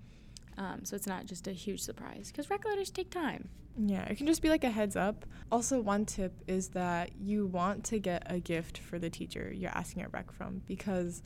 Um, 0.58 0.84
so 0.84 0.96
it's 0.96 1.06
not 1.06 1.26
just 1.26 1.46
a 1.46 1.52
huge 1.52 1.80
surprise 1.82 2.32
because 2.32 2.50
rec 2.50 2.64
letters 2.64 2.90
take 2.90 3.10
time. 3.10 3.48
Yeah, 3.78 4.02
it 4.06 4.18
can 4.18 4.26
just 4.26 4.42
be 4.42 4.48
like 4.48 4.64
a 4.64 4.70
heads 4.70 4.96
up. 4.96 5.24
Also, 5.52 5.80
one 5.80 6.04
tip 6.04 6.32
is 6.48 6.70
that 6.70 7.12
you 7.16 7.46
want 7.46 7.84
to 7.84 8.00
get 8.00 8.24
a 8.26 8.40
gift 8.40 8.78
for 8.78 8.98
the 8.98 9.08
teacher 9.08 9.52
you're 9.54 9.70
asking 9.70 10.02
a 10.02 10.08
rec 10.08 10.32
from 10.32 10.62
because 10.66 11.22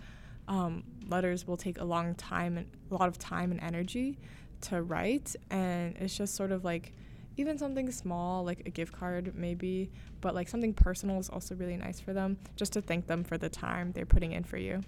um, 0.49 0.85
letters 1.07 1.47
will 1.47 1.57
take 1.57 1.81
a 1.81 1.85
long 1.85 2.15
time 2.15 2.59
and 2.59 2.71
a 2.91 2.95
lot 2.95 3.09
of 3.09 3.19
time 3.19 3.53
and 3.53 3.61
energy 3.63 4.19
to 4.63 4.83
write, 4.83 5.35
and 5.51 5.97
it's 5.99 6.17
just 6.17 6.35
sort 6.35 6.53
of 6.53 6.65
like 6.65 6.93
even 7.39 7.57
something 7.57 7.91
small 7.91 8.45
like 8.45 8.63
a 8.67 8.71
gift 8.71 8.93
card 8.93 9.33
maybe 9.35 9.91
but 10.21 10.35
like 10.35 10.49
something 10.49 10.75
personal 10.75 11.19
is 11.21 11.31
also 11.31 11.55
really 11.55 11.77
nice 11.77 12.01
for 12.01 12.13
them 12.13 12.37
just 12.57 12.73
to 12.73 12.83
thank 12.83 13.07
them 13.07 13.23
for 13.23 13.39
the 13.39 13.49
time 13.49 13.93
they're 13.93 14.05
putting 14.05 14.33
in 14.33 14.43
for 14.43 14.57
you. 14.57 14.81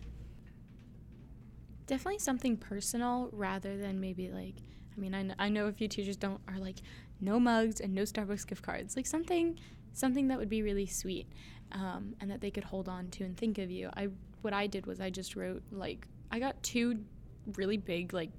Definitely 1.87 2.19
something 2.19 2.57
personal 2.57 3.31
rather 3.33 3.77
than 3.77 4.01
maybe 4.01 4.31
like 4.31 4.57
i 4.97 5.01
mean 5.01 5.15
I, 5.15 5.23
kn- 5.23 5.37
I 5.39 5.49
know 5.49 5.67
a 5.67 5.73
few 5.73 5.89
teachers 5.89 6.17
don't 6.17 6.41
are 6.49 6.59
like 6.59 6.79
no 7.21 7.39
mugs 7.39 7.81
and 7.81 7.95
no 7.95 8.03
starbucks 8.03 8.47
gift 8.47 8.63
cards 8.63 8.97
like 8.97 9.07
something 9.07 9.59
something 9.93 10.29
that 10.29 10.39
would 10.39 10.49
be 10.49 10.63
really 10.63 10.87
sweet 10.87 11.27
um, 11.73 12.15
and 12.21 12.31
that 12.31 12.41
they 12.41 12.51
could 12.51 12.65
hold 12.65 12.89
on 12.89 13.09
to 13.11 13.25
and 13.25 13.37
think 13.37 13.59
of 13.59 13.71
you. 13.71 13.91
I 13.97 14.09
what 14.43 14.53
i 14.53 14.67
did 14.67 14.87
was 14.87 15.01
i 15.01 15.11
just 15.11 15.37
wrote 15.37 15.63
like 15.71 16.09
i 16.31 16.39
got 16.39 16.61
two 16.63 16.99
really 17.57 17.77
big 17.77 18.15
like 18.15 18.31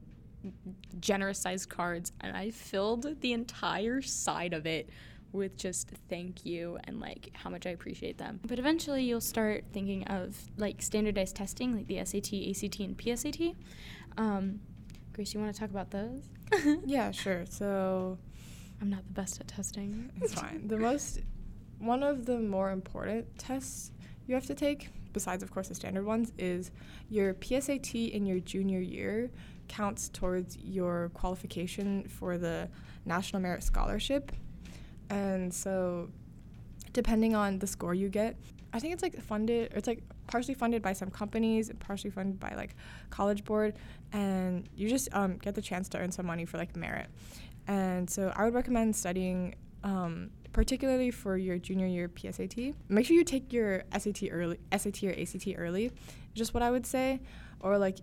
generous 0.99 1.39
sized 1.39 1.69
cards 1.69 2.11
and 2.21 2.35
I 2.35 2.51
filled 2.51 3.21
the 3.21 3.33
entire 3.33 4.01
side 4.01 4.53
of 4.53 4.65
it 4.65 4.89
with 5.33 5.57
just 5.57 5.89
thank 6.09 6.45
you 6.45 6.77
and 6.85 6.99
like 6.99 7.29
how 7.33 7.49
much 7.49 7.65
I 7.65 7.69
appreciate 7.69 8.17
them. 8.17 8.39
But 8.45 8.59
eventually 8.59 9.03
you'll 9.03 9.21
start 9.21 9.65
thinking 9.71 10.03
of 10.05 10.37
like 10.57 10.81
standardized 10.81 11.35
testing 11.35 11.75
like 11.75 11.87
the 11.87 12.03
SAT, 12.03 12.33
ACT, 12.33 12.79
and 12.79 12.97
PSAT. 12.97 13.55
Um, 14.17 14.59
Grace, 15.13 15.33
you 15.33 15.39
want 15.39 15.53
to 15.53 15.59
talk 15.59 15.69
about 15.69 15.91
those? 15.91 16.29
yeah, 16.85 17.11
sure. 17.11 17.45
So 17.49 18.17
I'm 18.81 18.89
not 18.89 19.05
the 19.05 19.13
best 19.13 19.39
at 19.39 19.47
testing. 19.47 20.11
It's 20.21 20.33
fine. 20.33 20.67
The 20.67 20.77
most, 20.77 21.19
one 21.79 22.03
of 22.03 22.25
the 22.25 22.39
more 22.39 22.71
important 22.71 23.37
tests 23.37 23.91
you 24.27 24.35
have 24.35 24.45
to 24.47 24.55
take, 24.55 24.89
besides 25.13 25.43
of 25.43 25.51
course 25.51 25.67
the 25.67 25.75
standard 25.75 26.05
ones, 26.05 26.33
is 26.37 26.71
your 27.09 27.33
PSAT 27.33 28.11
in 28.11 28.25
your 28.25 28.39
junior 28.39 28.79
year 28.79 29.29
counts 29.71 30.09
towards 30.09 30.57
your 30.57 31.09
qualification 31.13 32.03
for 32.03 32.37
the 32.37 32.67
National 33.05 33.41
Merit 33.41 33.63
Scholarship. 33.63 34.31
And 35.09 35.53
so, 35.53 36.09
depending 36.91 37.35
on 37.35 37.59
the 37.59 37.67
score 37.67 37.93
you 37.93 38.09
get, 38.09 38.35
I 38.73 38.79
think 38.79 38.93
it's 38.93 39.01
like 39.01 39.19
funded, 39.21 39.73
or 39.73 39.77
it's 39.77 39.87
like 39.87 40.03
partially 40.27 40.53
funded 40.53 40.81
by 40.81 40.93
some 40.93 41.09
companies, 41.09 41.71
partially 41.79 42.11
funded 42.11 42.39
by 42.39 42.53
like 42.55 42.75
College 43.09 43.43
Board, 43.45 43.75
and 44.11 44.67
you 44.75 44.89
just 44.89 45.07
um, 45.13 45.37
get 45.37 45.55
the 45.55 45.61
chance 45.61 45.87
to 45.89 45.97
earn 45.99 46.11
some 46.11 46.25
money 46.25 46.45
for 46.45 46.57
like 46.57 46.75
merit. 46.75 47.07
And 47.67 48.09
so, 48.09 48.31
I 48.35 48.43
would 48.43 48.53
recommend 48.53 48.95
studying. 48.95 49.55
Um, 49.83 50.29
particularly 50.53 51.11
for 51.11 51.37
your 51.37 51.57
junior 51.57 51.87
year 51.87 52.09
PSAT, 52.09 52.75
make 52.89 53.05
sure 53.05 53.15
you 53.15 53.23
take 53.23 53.53
your 53.53 53.83
SAT 53.97 54.23
early, 54.29 54.57
SAT 54.75 55.03
or 55.03 55.11
ACT 55.11 55.47
early. 55.57 55.93
Just 56.33 56.53
what 56.53 56.61
I 56.61 56.69
would 56.69 56.85
say, 56.85 57.21
or 57.61 57.77
like 57.77 57.99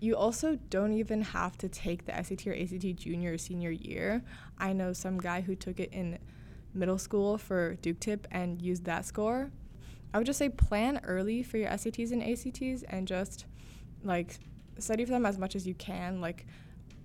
you 0.00 0.16
also 0.16 0.56
don't 0.70 0.92
even 0.92 1.22
have 1.22 1.58
to 1.58 1.68
take 1.68 2.06
the 2.06 2.12
SAT 2.12 2.46
or 2.46 2.54
ACT 2.54 2.96
junior 2.96 3.32
or 3.34 3.38
senior 3.38 3.70
year. 3.70 4.22
I 4.58 4.72
know 4.72 4.92
some 4.92 5.18
guy 5.18 5.40
who 5.40 5.54
took 5.54 5.80
it 5.80 5.92
in 5.92 6.18
middle 6.74 6.98
school 6.98 7.38
for 7.38 7.74
Duke 7.76 8.00
Tip 8.00 8.26
and 8.30 8.62
used 8.62 8.84
that 8.84 9.04
score. 9.04 9.50
I 10.14 10.18
would 10.18 10.26
just 10.26 10.38
say 10.38 10.48
plan 10.48 11.00
early 11.04 11.42
for 11.42 11.58
your 11.58 11.70
SATs 11.70 12.12
and 12.12 12.22
ACTs 12.22 12.84
and 12.84 13.06
just 13.06 13.46
like 14.04 14.38
study 14.78 15.04
for 15.04 15.10
them 15.10 15.26
as 15.26 15.38
much 15.38 15.56
as 15.56 15.66
you 15.66 15.74
can. 15.74 16.20
Like 16.20 16.46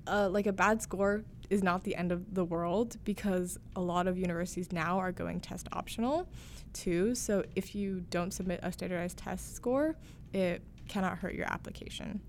uh, 0.05 0.29
like 0.29 0.47
a 0.47 0.53
bad 0.53 0.81
score 0.81 1.23
is 1.49 1.63
not 1.63 1.83
the 1.83 1.95
end 1.95 2.11
of 2.11 2.33
the 2.33 2.43
world 2.43 2.97
because 3.03 3.57
a 3.75 3.81
lot 3.81 4.07
of 4.07 4.17
universities 4.17 4.71
now 4.71 4.99
are 4.99 5.11
going 5.11 5.39
test 5.39 5.67
optional 5.71 6.27
too. 6.73 7.15
So 7.15 7.43
if 7.55 7.73
you 7.73 8.03
don't 8.09 8.31
submit 8.31 8.59
a 8.63 8.71
standardized 8.71 9.17
test 9.17 9.55
score, 9.55 9.95
it 10.33 10.61
cannot 10.87 11.17
hurt 11.17 11.35
your 11.35 11.51
application. 11.51 12.21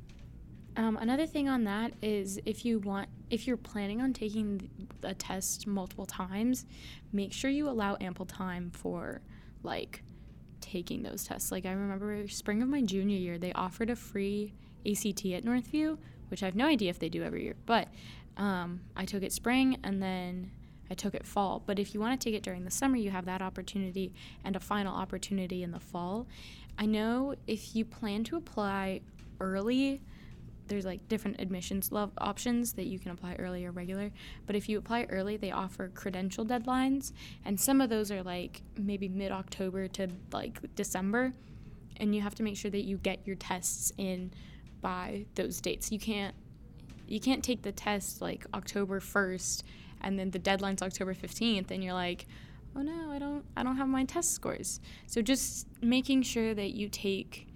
Um, 0.77 0.97
another 0.97 1.27
thing 1.27 1.49
on 1.49 1.65
that 1.65 1.93
is 2.03 2.41
if 2.45 2.65
you 2.65 2.81
want, 2.81 3.09
if 3.31 3.47
you're 3.47 3.57
planning 3.57 4.01
on 4.01 4.13
taking 4.13 4.69
a 5.03 5.15
test 5.15 5.67
multiple 5.67 6.07
times, 6.07 6.67
make 7.13 7.33
sure 7.33 7.51
you 7.51 7.69
allow 7.69 7.97
ample 8.01 8.27
time 8.27 8.71
for 8.73 9.21
like 9.63 10.03
taking 10.61 11.03
those 11.03 11.25
tests. 11.25 11.53
Like 11.53 11.65
I 11.65 11.73
remember 11.73 12.27
spring 12.29 12.61
of 12.63 12.69
my 12.69 12.83
junior 12.83 13.17
year, 13.17 13.39
they 13.39 13.53
offered 13.53 13.91
a 13.91 13.97
free 13.97 14.55
ACT 14.85 15.27
at 15.27 15.45
Northview, 15.45 15.97
which 16.29 16.43
I 16.43 16.47
have 16.47 16.57
no 16.57 16.67
idea 16.67 16.91
if 16.91 16.99
they 16.99 17.09
do 17.09 17.23
every 17.23 17.45
year, 17.45 17.55
but 17.67 17.89
um, 18.37 18.81
I 18.97 19.05
took 19.05 19.23
it 19.23 19.33
spring 19.33 19.79
and 19.85 20.03
then 20.03 20.51
I 20.91 20.95
took 20.95 21.15
it 21.15 21.27
fall. 21.27 21.63
But 21.65 21.79
if 21.79 21.95
you 21.95 22.01
want 22.01 22.21
to 22.21 22.25
take 22.25 22.35
it 22.35 22.43
during 22.43 22.65
the 22.65 22.71
summer, 22.71 22.97
you 22.97 23.11
have 23.11 23.27
that 23.27 23.43
opportunity 23.43 24.13
and 24.45 24.57
a 24.57 24.61
final 24.61 24.95
opportunity 24.95 25.63
in 25.63 25.71
the 25.71 25.81
fall. 25.81 26.27
I 26.77 26.87
know 26.87 27.37
if 27.47 27.77
you 27.77 27.85
plan 27.85 28.25
to 28.25 28.37
apply 28.37 29.01
early, 29.41 30.03
there's 30.69 30.85
like 30.85 31.07
different 31.09 31.41
admissions 31.41 31.93
love 31.93 32.11
options 32.19 32.73
that 32.75 32.87
you 32.87 32.99
can 32.99 33.11
apply 33.11 33.37
early 33.39 33.65
or 33.65 33.71
regular. 33.71 34.11
But 34.47 34.57
if 34.57 34.69
you 34.69 34.79
apply 34.79 35.07
early, 35.11 35.37
they 35.37 35.51
offer 35.51 35.89
credential 35.89 36.45
deadlines, 36.45 37.13
and 37.45 37.61
some 37.61 37.81
of 37.81 37.91
those 37.91 38.11
are 38.11 38.23
like 38.23 38.63
maybe 38.77 39.09
mid 39.09 39.33
October 39.33 39.89
to 39.89 40.09
like 40.33 40.61
December, 40.75 41.33
and 41.99 42.15
you 42.15 42.21
have 42.23 42.35
to 42.37 42.43
make 42.43 42.57
sure 42.57 42.71
that 42.71 42.85
you 42.85 42.97
get 42.99 43.27
your 43.27 43.37
tests 43.37 43.93
in 43.99 44.33
by 44.81 45.27
those 45.35 45.61
dates. 45.61 45.91
You 45.93 45.99
can't 45.99 46.35
you 47.07 47.21
can't 47.21 47.45
take 47.45 47.63
the 47.63 47.73
test 47.73 48.23
like 48.23 48.47
October 48.55 48.99
1st 48.99 49.63
and 50.01 50.19
then 50.19 50.31
the 50.31 50.39
deadline's 50.39 50.83
October 50.83 51.15
15th 51.15 51.71
and 51.71 51.85
you're 51.85 51.93
like, 51.93 52.27
"Oh 52.75 52.83
no, 52.83 53.11
I 53.11 53.19
don't 53.19 53.45
I 53.57 53.63
don't 53.63 53.77
have 53.77 53.89
my 53.89 54.05
test 54.05 54.33
scores." 54.33 54.81
So 55.07 55.21
just 55.23 55.67
making 55.83 56.23
sure 56.23 56.55
that 56.55 56.71
you 56.71 56.89
take 56.89 57.49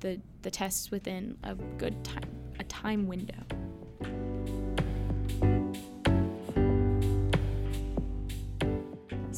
the 0.00 0.20
the 0.42 0.50
tests 0.50 0.90
within 0.90 1.36
a 1.42 1.54
good 1.54 2.04
time 2.04 2.47
time 2.82 3.06
window. 3.06 3.34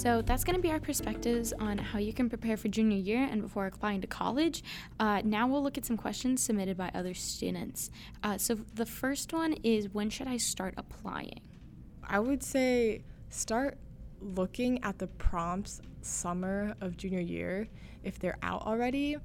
So 0.00 0.22
that's 0.22 0.44
going 0.44 0.56
to 0.56 0.62
be 0.62 0.70
our 0.70 0.80
perspectives 0.80 1.52
on 1.52 1.76
how 1.76 1.98
you 1.98 2.14
can 2.14 2.30
prepare 2.30 2.56
for 2.56 2.68
junior 2.68 2.96
year 2.96 3.28
and 3.30 3.42
before 3.42 3.66
applying 3.66 4.00
to 4.00 4.06
college. 4.06 4.64
Uh, 4.98 5.20
now 5.24 5.46
we'll 5.46 5.62
look 5.62 5.76
at 5.76 5.84
some 5.84 5.98
questions 5.98 6.42
submitted 6.42 6.78
by 6.78 6.90
other 6.94 7.12
students. 7.12 7.90
Uh, 8.22 8.38
so 8.38 8.54
the 8.74 8.86
first 8.86 9.34
one 9.34 9.52
is 9.62 9.92
when 9.92 10.08
should 10.08 10.26
I 10.26 10.38
start 10.38 10.72
applying? 10.78 11.42
I 12.02 12.18
would 12.18 12.42
say 12.42 13.02
start 13.28 13.76
looking 14.22 14.82
at 14.84 14.98
the 14.98 15.06
prompts 15.06 15.82
summer 16.00 16.74
of 16.80 16.96
junior 16.96 17.20
year 17.20 17.68
if 18.02 18.18
they're 18.18 18.38
out 18.42 18.62
already 18.62 19.18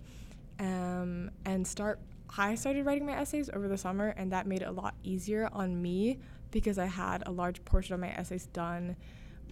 um, 0.59 1.31
and 1.45 1.65
start 1.65 1.99
I 2.37 2.55
started 2.55 2.85
writing 2.85 3.05
my 3.05 3.17
essays 3.17 3.49
over 3.53 3.67
the 3.67 3.77
summer, 3.77 4.09
and 4.17 4.31
that 4.31 4.47
made 4.47 4.61
it 4.61 4.67
a 4.67 4.71
lot 4.71 4.95
easier 5.03 5.49
on 5.53 5.81
me 5.81 6.19
because 6.51 6.77
I 6.77 6.85
had 6.85 7.23
a 7.25 7.31
large 7.31 7.63
portion 7.65 7.93
of 7.93 7.99
my 7.99 8.09
essays 8.09 8.47
done 8.47 8.95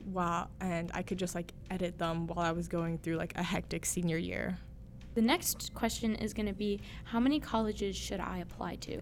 while 0.05 0.49
and 0.59 0.91
I 0.93 1.01
could 1.01 1.17
just 1.17 1.35
like 1.35 1.53
edit 1.69 1.97
them 1.97 2.27
while 2.27 2.45
I 2.45 2.51
was 2.51 2.67
going 2.67 2.97
through 2.97 3.15
like 3.15 3.33
a 3.37 3.43
hectic 3.43 3.85
senior 3.85 4.17
year. 4.17 4.57
The 5.15 5.21
next 5.21 5.73
question 5.73 6.15
is 6.15 6.33
going 6.33 6.47
to 6.47 6.53
be 6.53 6.81
how 7.05 7.19
many 7.19 7.39
colleges 7.39 7.95
should 7.95 8.19
I 8.19 8.39
apply 8.39 8.75
to? 8.75 9.01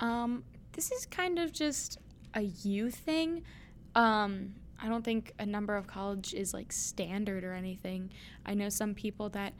Um, 0.00 0.44
this 0.72 0.92
is 0.92 1.06
kind 1.06 1.38
of 1.38 1.52
just 1.52 1.98
a 2.34 2.42
you 2.42 2.90
thing. 2.90 3.42
Um, 3.94 4.54
I 4.80 4.88
don't 4.88 5.04
think 5.04 5.32
a 5.38 5.46
number 5.46 5.74
of 5.74 5.86
college 5.86 6.34
is 6.34 6.52
like 6.52 6.70
standard 6.70 7.44
or 7.44 7.54
anything. 7.54 8.10
I 8.44 8.54
know 8.54 8.68
some 8.68 8.94
people 8.94 9.30
that 9.30 9.54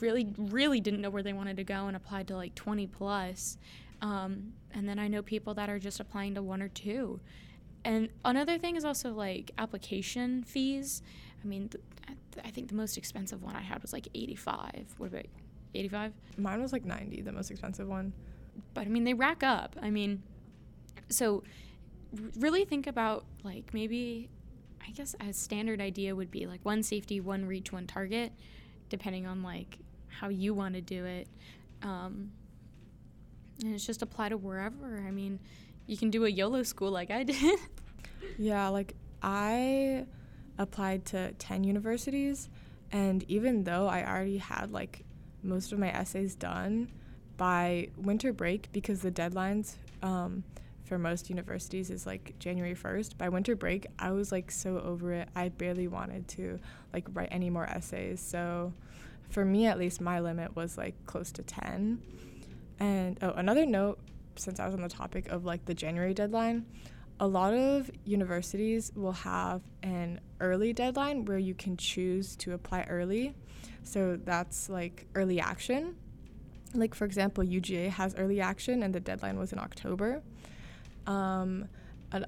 really 0.00 0.28
really 0.38 0.80
didn't 0.80 1.00
know 1.00 1.10
where 1.10 1.22
they 1.22 1.32
wanted 1.32 1.56
to 1.56 1.64
go 1.64 1.86
and 1.86 1.96
applied 1.96 2.28
to 2.28 2.36
like 2.36 2.54
20 2.54 2.86
plus. 2.86 3.58
Um, 4.02 4.52
and 4.72 4.88
then 4.88 4.98
I 4.98 5.08
know 5.08 5.22
people 5.22 5.54
that 5.54 5.70
are 5.70 5.78
just 5.78 6.00
applying 6.00 6.34
to 6.34 6.42
one 6.42 6.62
or 6.62 6.68
two. 6.68 7.20
And 7.84 8.08
another 8.24 8.58
thing 8.58 8.76
is 8.76 8.84
also 8.84 9.12
like 9.12 9.52
application 9.58 10.42
fees. 10.44 11.02
I 11.42 11.46
mean, 11.46 11.68
th- 11.68 11.84
I 12.44 12.50
think 12.50 12.68
the 12.68 12.74
most 12.74 12.98
expensive 12.98 13.42
one 13.42 13.56
I 13.56 13.62
had 13.62 13.80
was 13.80 13.92
like 13.92 14.08
85. 14.14 14.94
What 14.98 15.06
about 15.06 15.26
85? 15.74 16.12
Mine 16.36 16.60
was 16.60 16.72
like 16.72 16.84
90, 16.84 17.22
the 17.22 17.32
most 17.32 17.50
expensive 17.50 17.88
one. 17.88 18.12
But 18.74 18.86
I 18.86 18.88
mean, 18.88 19.04
they 19.04 19.14
rack 19.14 19.42
up. 19.42 19.76
I 19.80 19.90
mean, 19.90 20.22
so 21.08 21.44
really 22.38 22.64
think 22.64 22.86
about 22.86 23.24
like 23.44 23.72
maybe, 23.72 24.28
I 24.86 24.90
guess 24.90 25.14
a 25.20 25.32
standard 25.32 25.80
idea 25.80 26.14
would 26.14 26.30
be 26.30 26.46
like 26.46 26.64
one 26.64 26.82
safety, 26.82 27.20
one 27.20 27.46
reach, 27.46 27.72
one 27.72 27.86
target 27.86 28.32
depending 28.88 29.26
on 29.26 29.42
like 29.42 29.78
how 30.08 30.28
you 30.28 30.54
want 30.54 30.74
to 30.74 30.80
do 30.80 31.04
it. 31.04 31.28
Um, 31.82 32.32
and 33.62 33.74
it's 33.74 33.86
just 33.86 34.02
apply 34.02 34.30
to 34.30 34.36
wherever. 34.36 35.04
I 35.06 35.10
mean, 35.10 35.38
you 35.86 35.96
can 35.96 36.10
do 36.10 36.24
a 36.24 36.28
YOLO 36.28 36.62
school 36.62 36.90
like 36.90 37.10
I 37.10 37.22
did. 37.24 37.58
yeah, 38.38 38.68
like 38.68 38.94
I 39.22 40.06
applied 40.58 41.04
to 41.06 41.32
10 41.32 41.64
universities, 41.64 42.48
and 42.92 43.24
even 43.28 43.64
though 43.64 43.86
I 43.88 44.06
already 44.06 44.38
had 44.38 44.72
like 44.72 45.04
most 45.42 45.72
of 45.72 45.78
my 45.78 45.90
essays 45.90 46.34
done 46.34 46.90
by 47.36 47.88
winter 47.96 48.32
break, 48.32 48.70
because 48.72 49.00
the 49.00 49.10
deadlines 49.10 49.74
um, 50.02 50.44
for 50.86 50.98
most 50.98 51.28
universities 51.28 51.90
is 51.90 52.06
like 52.06 52.38
January 52.38 52.74
1st, 52.74 53.18
by 53.18 53.28
winter 53.28 53.56
break, 53.56 53.86
I 53.98 54.12
was 54.12 54.30
like 54.30 54.50
so 54.50 54.78
over 54.78 55.12
it. 55.12 55.28
I 55.34 55.48
barely 55.48 55.88
wanted 55.88 56.28
to 56.28 56.58
like 56.92 57.06
write 57.12 57.28
any 57.32 57.50
more 57.50 57.66
essays. 57.66 58.20
So 58.20 58.72
for 59.28 59.44
me 59.44 59.66
at 59.66 59.78
least, 59.78 60.00
my 60.00 60.20
limit 60.20 60.54
was 60.54 60.78
like 60.78 60.94
close 61.06 61.32
to 61.32 61.42
10. 61.42 62.00
And 62.78 63.18
oh, 63.20 63.32
another 63.32 63.66
note, 63.66 63.98
since 64.36 64.60
I 64.60 64.66
was 64.66 64.74
on 64.74 64.82
the 64.82 64.88
topic 64.88 65.28
of 65.28 65.44
like 65.44 65.64
the 65.64 65.74
January 65.74 66.14
deadline, 66.14 66.66
a 67.18 67.26
lot 67.26 67.54
of 67.54 67.90
universities 68.04 68.92
will 68.94 69.12
have 69.12 69.62
an 69.82 70.20
early 70.40 70.72
deadline 70.72 71.24
where 71.24 71.38
you 71.38 71.54
can 71.54 71.76
choose 71.76 72.36
to 72.36 72.52
apply 72.52 72.86
early. 72.88 73.34
So 73.82 74.16
that's 74.22 74.68
like 74.68 75.06
early 75.14 75.40
action. 75.40 75.96
Like, 76.74 76.94
for 76.94 77.06
example, 77.06 77.42
UGA 77.42 77.88
has 77.90 78.14
early 78.16 78.40
action 78.40 78.82
and 78.82 78.94
the 78.94 79.00
deadline 79.00 79.38
was 79.38 79.52
in 79.52 79.58
October. 79.58 80.22
Um, 81.06 81.68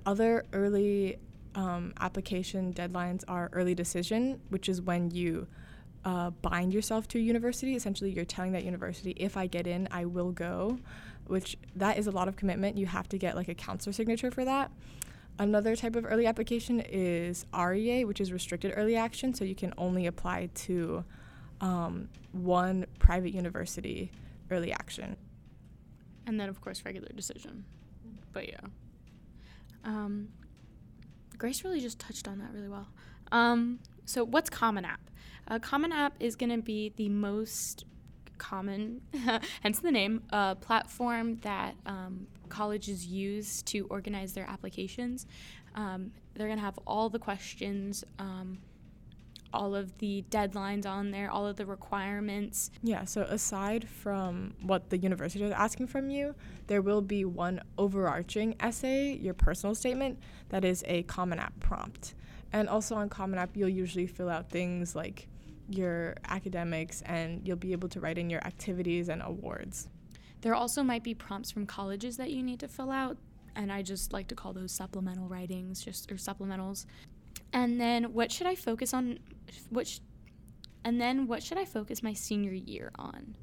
other 0.07 0.45
early 0.53 1.19
um, 1.55 1.93
application 2.01 2.73
deadlines 2.73 3.25
are 3.27 3.49
early 3.53 3.75
decision, 3.75 4.41
which 4.51 4.69
is 4.69 4.81
when 4.81 5.11
you 5.11 5.47
uh, 6.05 6.31
bind 6.31 6.73
yourself 6.73 7.09
to 7.09 7.19
a 7.19 7.21
university. 7.21 7.75
Essentially, 7.75 8.11
you're 8.11 8.25
telling 8.25 8.53
that 8.53 8.65
university, 8.65 9.13
if 9.17 9.37
I 9.37 9.47
get 9.47 9.67
in, 9.67 9.89
I 9.91 10.05
will 10.05 10.33
go, 10.33 10.79
which 11.27 11.57
that 11.77 11.99
is 11.99 12.07
a 12.07 12.11
lot 12.11 12.29
of 12.29 12.37
commitment. 12.37 12.77
You 12.79 12.87
have 12.87 13.09
to 13.11 13.19
get 13.19 13.37
like 13.37 13.49
a 13.49 13.55
counselor 13.55 13.93
signature 13.93 14.31
for 14.31 14.45
that. 14.45 14.71
Another 15.41 15.77
type 15.77 15.95
of 15.95 16.05
early 16.05 16.27
application 16.27 16.81
is 16.81 17.47
REA, 17.57 18.05
which 18.05 18.21
is 18.21 18.33
restricted 18.33 18.73
early 18.77 18.97
action. 18.97 19.35
So 19.35 19.45
you 19.45 19.55
can 19.55 19.73
only 19.79 20.07
apply 20.07 20.51
to 20.55 21.05
um, 21.61 22.09
one 22.33 22.87
private 22.99 23.33
university 23.33 24.11
early 24.51 24.73
action. 24.73 25.17
And 26.27 26.39
then, 26.41 26.49
of 26.49 26.61
course, 26.61 26.83
regular 26.85 27.09
decision. 27.15 27.65
But 28.33 28.49
yeah. 28.49 28.61
Um, 29.85 30.29
Grace 31.39 31.65
really 31.65 31.81
just 31.81 31.99
touched 31.99 32.27
on 32.27 32.39
that 32.39 32.53
really 32.53 32.69
well. 32.69 32.89
Um, 33.31 33.79
so, 34.05 34.25
what's 34.25 34.51
Common 34.51 34.85
App? 34.85 35.11
A 35.47 35.61
Common 35.61 35.93
App 35.93 36.15
is 36.21 36.37
going 36.37 36.51
to 36.51 36.63
be 36.63 36.93
the 36.97 37.09
most 37.09 37.85
common, 38.39 39.01
hence 39.63 39.81
the 39.81 39.91
name, 39.91 40.23
uh, 40.33 40.55
platform 40.57 41.37
that 41.39 41.75
um, 41.87 42.27
colleges 42.49 43.07
use 43.07 43.63
to 43.63 43.87
organize 43.91 44.33
their 44.33 44.49
applications. 44.49 45.27
Um, 45.75 46.13
they're 46.35 46.47
going 46.47 46.59
to 46.59 46.65
have 46.65 46.79
all 46.87 47.09
the 47.09 47.19
questions, 47.19 48.05
um, 48.19 48.59
all 49.53 49.75
of 49.75 49.97
the 49.99 50.25
deadlines 50.31 50.87
on 50.87 51.11
there, 51.11 51.31
all 51.31 51.47
of 51.47 51.57
the 51.57 51.67
requirements. 51.67 52.71
Yeah, 52.83 53.05
so 53.05 53.23
aside 53.23 53.89
from 53.89 54.55
what 54.63 54.91
the 54.91 54.99
university 54.99 55.45
is 55.45 55.53
asking 55.53 55.87
from 55.87 56.11
you, 56.11 56.35
there 56.67 56.83
will 56.83 57.03
be 57.03 57.25
one 57.25 57.61
overarching 57.77 58.55
essay, 58.61 59.15
your 59.15 59.35
personal 59.35 59.75
statement, 59.75 60.19
that 60.51 60.65
is 60.65 60.85
a 60.87 61.03
Common 61.05 61.39
App 61.39 61.59
prompt. 61.61 62.15
And 62.53 62.69
also 62.69 62.95
on 62.95 63.09
Common 63.09 63.39
App, 63.39 63.57
you'll 63.57 63.69
usually 63.69 64.07
fill 64.07 64.29
out 64.29 64.51
things 64.51 64.95
like 64.95 65.29
your 65.71 66.15
academics 66.27 67.03
and 67.03 67.47
you'll 67.47 67.57
be 67.57 67.73
able 67.73 67.89
to 67.91 68.01
write 68.01 68.19
in 68.19 68.31
your 68.31 68.45
activities 68.47 69.09
and 69.09 69.23
awards. 69.23 69.89
There 70.41 70.55
also 70.55 70.83
might 70.83 71.03
be 71.03 71.15
prompts 71.15 71.51
from 71.51 71.67
colleges 71.67 72.17
that 72.17 72.31
you 72.31 72.43
need 72.43 72.61
to 72.61 72.69
fill 72.69 72.91
out, 72.91 73.19
and 73.57 73.73
I 73.73 73.83
just 73.83 74.13
like 74.13 74.29
to 74.29 74.37
call 74.37 74.53
those 74.53 74.71
supplemental 74.71 75.27
writings, 75.27 75.83
just 75.85 76.11
or 76.13 76.15
supplementals. 76.15 76.87
And 77.53 77.81
then 77.81 78.13
what 78.13 78.31
should 78.31 78.47
I 78.47 78.55
focus 78.55 78.93
on? 78.93 79.19
What 79.71 79.87
sh- 79.87 80.01
and 80.85 81.01
then 81.01 81.27
what 81.27 81.43
should 81.43 81.59
I 81.59 81.65
focus 81.65 82.03
my 82.03 82.13
senior 82.13 82.53
year 82.53 82.91
on? 82.99 83.37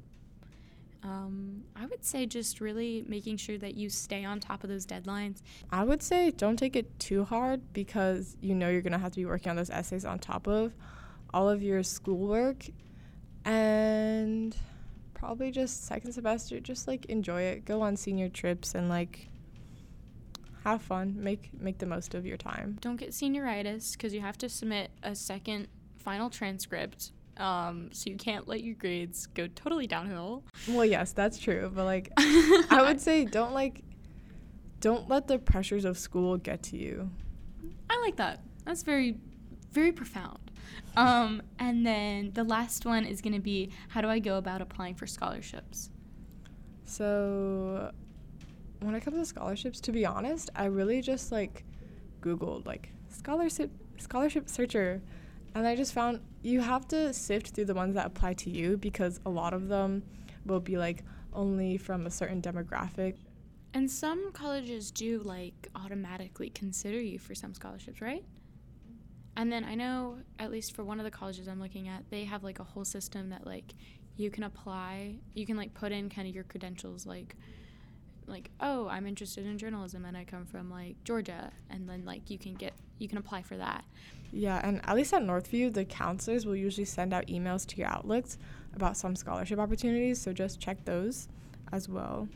Um, 1.02 1.64
I 1.76 1.86
would 1.86 2.04
say 2.04 2.26
just 2.26 2.60
really 2.60 3.04
making 3.06 3.36
sure 3.36 3.58
that 3.58 3.74
you 3.74 3.88
stay 3.88 4.24
on 4.24 4.40
top 4.40 4.64
of 4.64 4.70
those 4.70 4.84
deadlines. 4.84 5.40
I 5.70 5.84
would 5.84 6.02
say 6.02 6.32
don't 6.32 6.56
take 6.56 6.74
it 6.74 6.98
too 6.98 7.24
hard 7.24 7.72
because 7.72 8.36
you 8.40 8.54
know 8.54 8.68
you're 8.68 8.82
going 8.82 8.92
to 8.92 8.98
have 8.98 9.12
to 9.12 9.20
be 9.20 9.26
working 9.26 9.50
on 9.50 9.56
those 9.56 9.70
essays 9.70 10.04
on 10.04 10.18
top 10.18 10.48
of 10.48 10.72
all 11.32 11.48
of 11.48 11.62
your 11.62 11.82
schoolwork. 11.82 12.66
And 13.44 14.56
probably 15.14 15.52
just 15.52 15.86
second 15.86 16.12
semester, 16.12 16.58
just 16.58 16.88
like 16.88 17.06
enjoy 17.06 17.42
it. 17.42 17.64
Go 17.64 17.82
on 17.82 17.96
senior 17.96 18.28
trips 18.28 18.74
and 18.74 18.88
like 18.88 19.28
have 20.72 20.82
fun. 20.82 21.14
Make 21.18 21.50
make 21.58 21.78
the 21.78 21.86
most 21.86 22.14
of 22.14 22.26
your 22.26 22.36
time. 22.36 22.78
Don't 22.80 22.96
get 22.96 23.10
senioritis 23.10 23.92
because 23.92 24.12
you 24.12 24.20
have 24.20 24.38
to 24.38 24.48
submit 24.48 24.90
a 25.02 25.14
second 25.14 25.68
final 25.98 26.30
transcript. 26.30 27.12
Um, 27.36 27.90
so 27.92 28.10
you 28.10 28.16
can't 28.16 28.48
let 28.48 28.62
your 28.62 28.74
grades 28.74 29.26
go 29.26 29.46
totally 29.46 29.86
downhill. 29.86 30.42
Well, 30.68 30.86
yes, 30.86 31.12
that's 31.12 31.38
true. 31.38 31.70
But 31.74 31.84
like, 31.84 32.12
I 32.18 32.82
would 32.86 33.00
say 33.00 33.24
don't 33.24 33.52
like, 33.52 33.82
don't 34.80 35.08
let 35.08 35.28
the 35.28 35.38
pressures 35.38 35.84
of 35.84 35.98
school 35.98 36.36
get 36.38 36.62
to 36.64 36.76
you. 36.76 37.10
I 37.90 38.00
like 38.00 38.16
that. 38.16 38.40
That's 38.64 38.82
very, 38.82 39.18
very 39.72 39.92
profound. 39.92 40.50
Um, 40.96 41.42
and 41.58 41.86
then 41.86 42.30
the 42.32 42.44
last 42.44 42.86
one 42.86 43.04
is 43.04 43.20
going 43.20 43.34
to 43.34 43.40
be 43.40 43.70
how 43.88 44.00
do 44.00 44.08
I 44.08 44.18
go 44.18 44.38
about 44.38 44.62
applying 44.62 44.94
for 44.94 45.06
scholarships? 45.06 45.90
So, 46.86 47.92
when 48.86 48.94
it 48.94 49.00
comes 49.00 49.18
to 49.18 49.24
scholarships, 49.26 49.80
to 49.80 49.92
be 49.92 50.06
honest, 50.06 50.48
I 50.54 50.66
really 50.66 51.02
just 51.02 51.32
like 51.32 51.64
Googled 52.20 52.66
like 52.66 52.90
scholarship 53.08 53.70
scholarship 53.98 54.48
searcher, 54.48 55.02
and 55.54 55.66
I 55.66 55.74
just 55.74 55.92
found 55.92 56.20
you 56.42 56.60
have 56.60 56.86
to 56.88 57.12
sift 57.12 57.48
through 57.48 57.64
the 57.64 57.74
ones 57.74 57.96
that 57.96 58.06
apply 58.06 58.34
to 58.34 58.50
you 58.50 58.76
because 58.76 59.18
a 59.26 59.30
lot 59.30 59.52
of 59.52 59.66
them 59.66 60.04
will 60.44 60.60
be 60.60 60.78
like 60.78 61.02
only 61.32 61.76
from 61.76 62.06
a 62.06 62.10
certain 62.10 62.40
demographic. 62.40 63.16
And 63.74 63.90
some 63.90 64.30
colleges 64.32 64.92
do 64.92 65.20
like 65.24 65.68
automatically 65.74 66.50
consider 66.50 67.00
you 67.00 67.18
for 67.18 67.34
some 67.34 67.54
scholarships, 67.54 68.00
right? 68.00 68.24
And 69.36 69.52
then 69.52 69.64
I 69.64 69.74
know, 69.74 70.18
at 70.38 70.52
least 70.52 70.76
for 70.76 70.84
one 70.84 71.00
of 71.00 71.04
the 71.04 71.10
colleges 71.10 71.48
I'm 71.48 71.60
looking 71.60 71.88
at, 71.88 72.08
they 72.08 72.24
have 72.24 72.44
like 72.44 72.60
a 72.60 72.64
whole 72.64 72.84
system 72.84 73.30
that 73.30 73.44
like 73.44 73.74
you 74.16 74.30
can 74.30 74.44
apply, 74.44 75.16
you 75.34 75.44
can 75.44 75.56
like 75.56 75.74
put 75.74 75.90
in 75.90 76.08
kind 76.08 76.28
of 76.28 76.34
your 76.34 76.44
credentials, 76.44 77.04
like 77.04 77.36
like 78.26 78.50
oh 78.60 78.88
I'm 78.88 79.06
interested 79.06 79.46
in 79.46 79.58
journalism 79.58 80.04
and 80.04 80.16
I 80.16 80.24
come 80.24 80.46
from 80.46 80.70
like 80.70 80.96
Georgia, 81.04 81.50
and 81.70 81.88
then 81.88 82.04
like 82.04 82.30
you 82.30 82.38
can 82.38 82.54
get 82.54 82.74
you 82.98 83.08
can 83.08 83.18
apply 83.18 83.42
for 83.42 83.56
that. 83.56 83.84
Yeah, 84.32 84.60
and 84.62 84.80
at 84.84 84.96
least 84.96 85.14
at 85.14 85.22
Northview, 85.22 85.72
the 85.72 85.84
counselors 85.84 86.46
will 86.46 86.56
usually 86.56 86.84
send 86.84 87.14
out 87.14 87.26
emails 87.28 87.66
to 87.66 87.76
your 87.76 87.88
outlets 87.88 88.38
about 88.74 88.96
some 88.96 89.16
scholarship 89.16 89.58
opportunities, 89.58 90.20
so 90.20 90.32
just 90.32 90.60
check 90.60 90.84
those 90.84 91.28
as 91.72 91.88
well. 91.88 92.28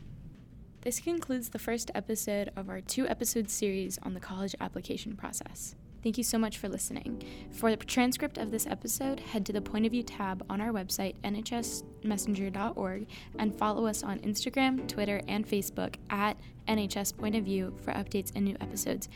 This 0.81 0.99
concludes 0.99 1.49
the 1.49 1.59
first 1.59 1.91
episode 1.93 2.51
of 2.55 2.69
our 2.69 2.81
two 2.81 3.07
episode 3.07 3.49
series 3.49 3.99
on 4.01 4.15
the 4.15 4.19
college 4.19 4.55
application 4.59 5.15
process. 5.15 5.75
Thank 6.03 6.17
you 6.17 6.23
so 6.23 6.39
much 6.39 6.57
for 6.57 6.67
listening. 6.67 7.21
For 7.51 7.69
the 7.69 7.77
transcript 7.77 8.37
of 8.37 8.49
this 8.49 8.65
episode, 8.65 9.19
head 9.19 9.45
to 9.45 9.53
the 9.53 9.61
Point 9.61 9.85
of 9.85 9.91
View 9.91 10.03
tab 10.03 10.43
on 10.49 10.59
our 10.59 10.71
website, 10.71 11.15
nhsmessenger.org, 11.23 13.07
and 13.37 13.55
follow 13.55 13.85
us 13.85 14.03
on 14.03 14.19
Instagram, 14.19 14.87
Twitter, 14.87 15.21
and 15.27 15.47
Facebook 15.47 15.95
at 16.09 16.37
NHS 16.67 17.15
Point 17.15 17.35
of 17.35 17.45
View 17.45 17.77
for 17.81 17.93
updates 17.93 18.31
and 18.35 18.45
new 18.45 18.57
episodes. 18.61 19.09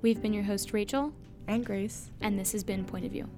We've 0.00 0.20
been 0.20 0.32
your 0.32 0.44
host, 0.44 0.72
Rachel. 0.72 1.12
And 1.46 1.64
Grace. 1.64 2.10
And 2.20 2.38
this 2.38 2.52
has 2.52 2.64
been 2.64 2.84
Point 2.84 3.04
of 3.04 3.12
View. 3.12 3.28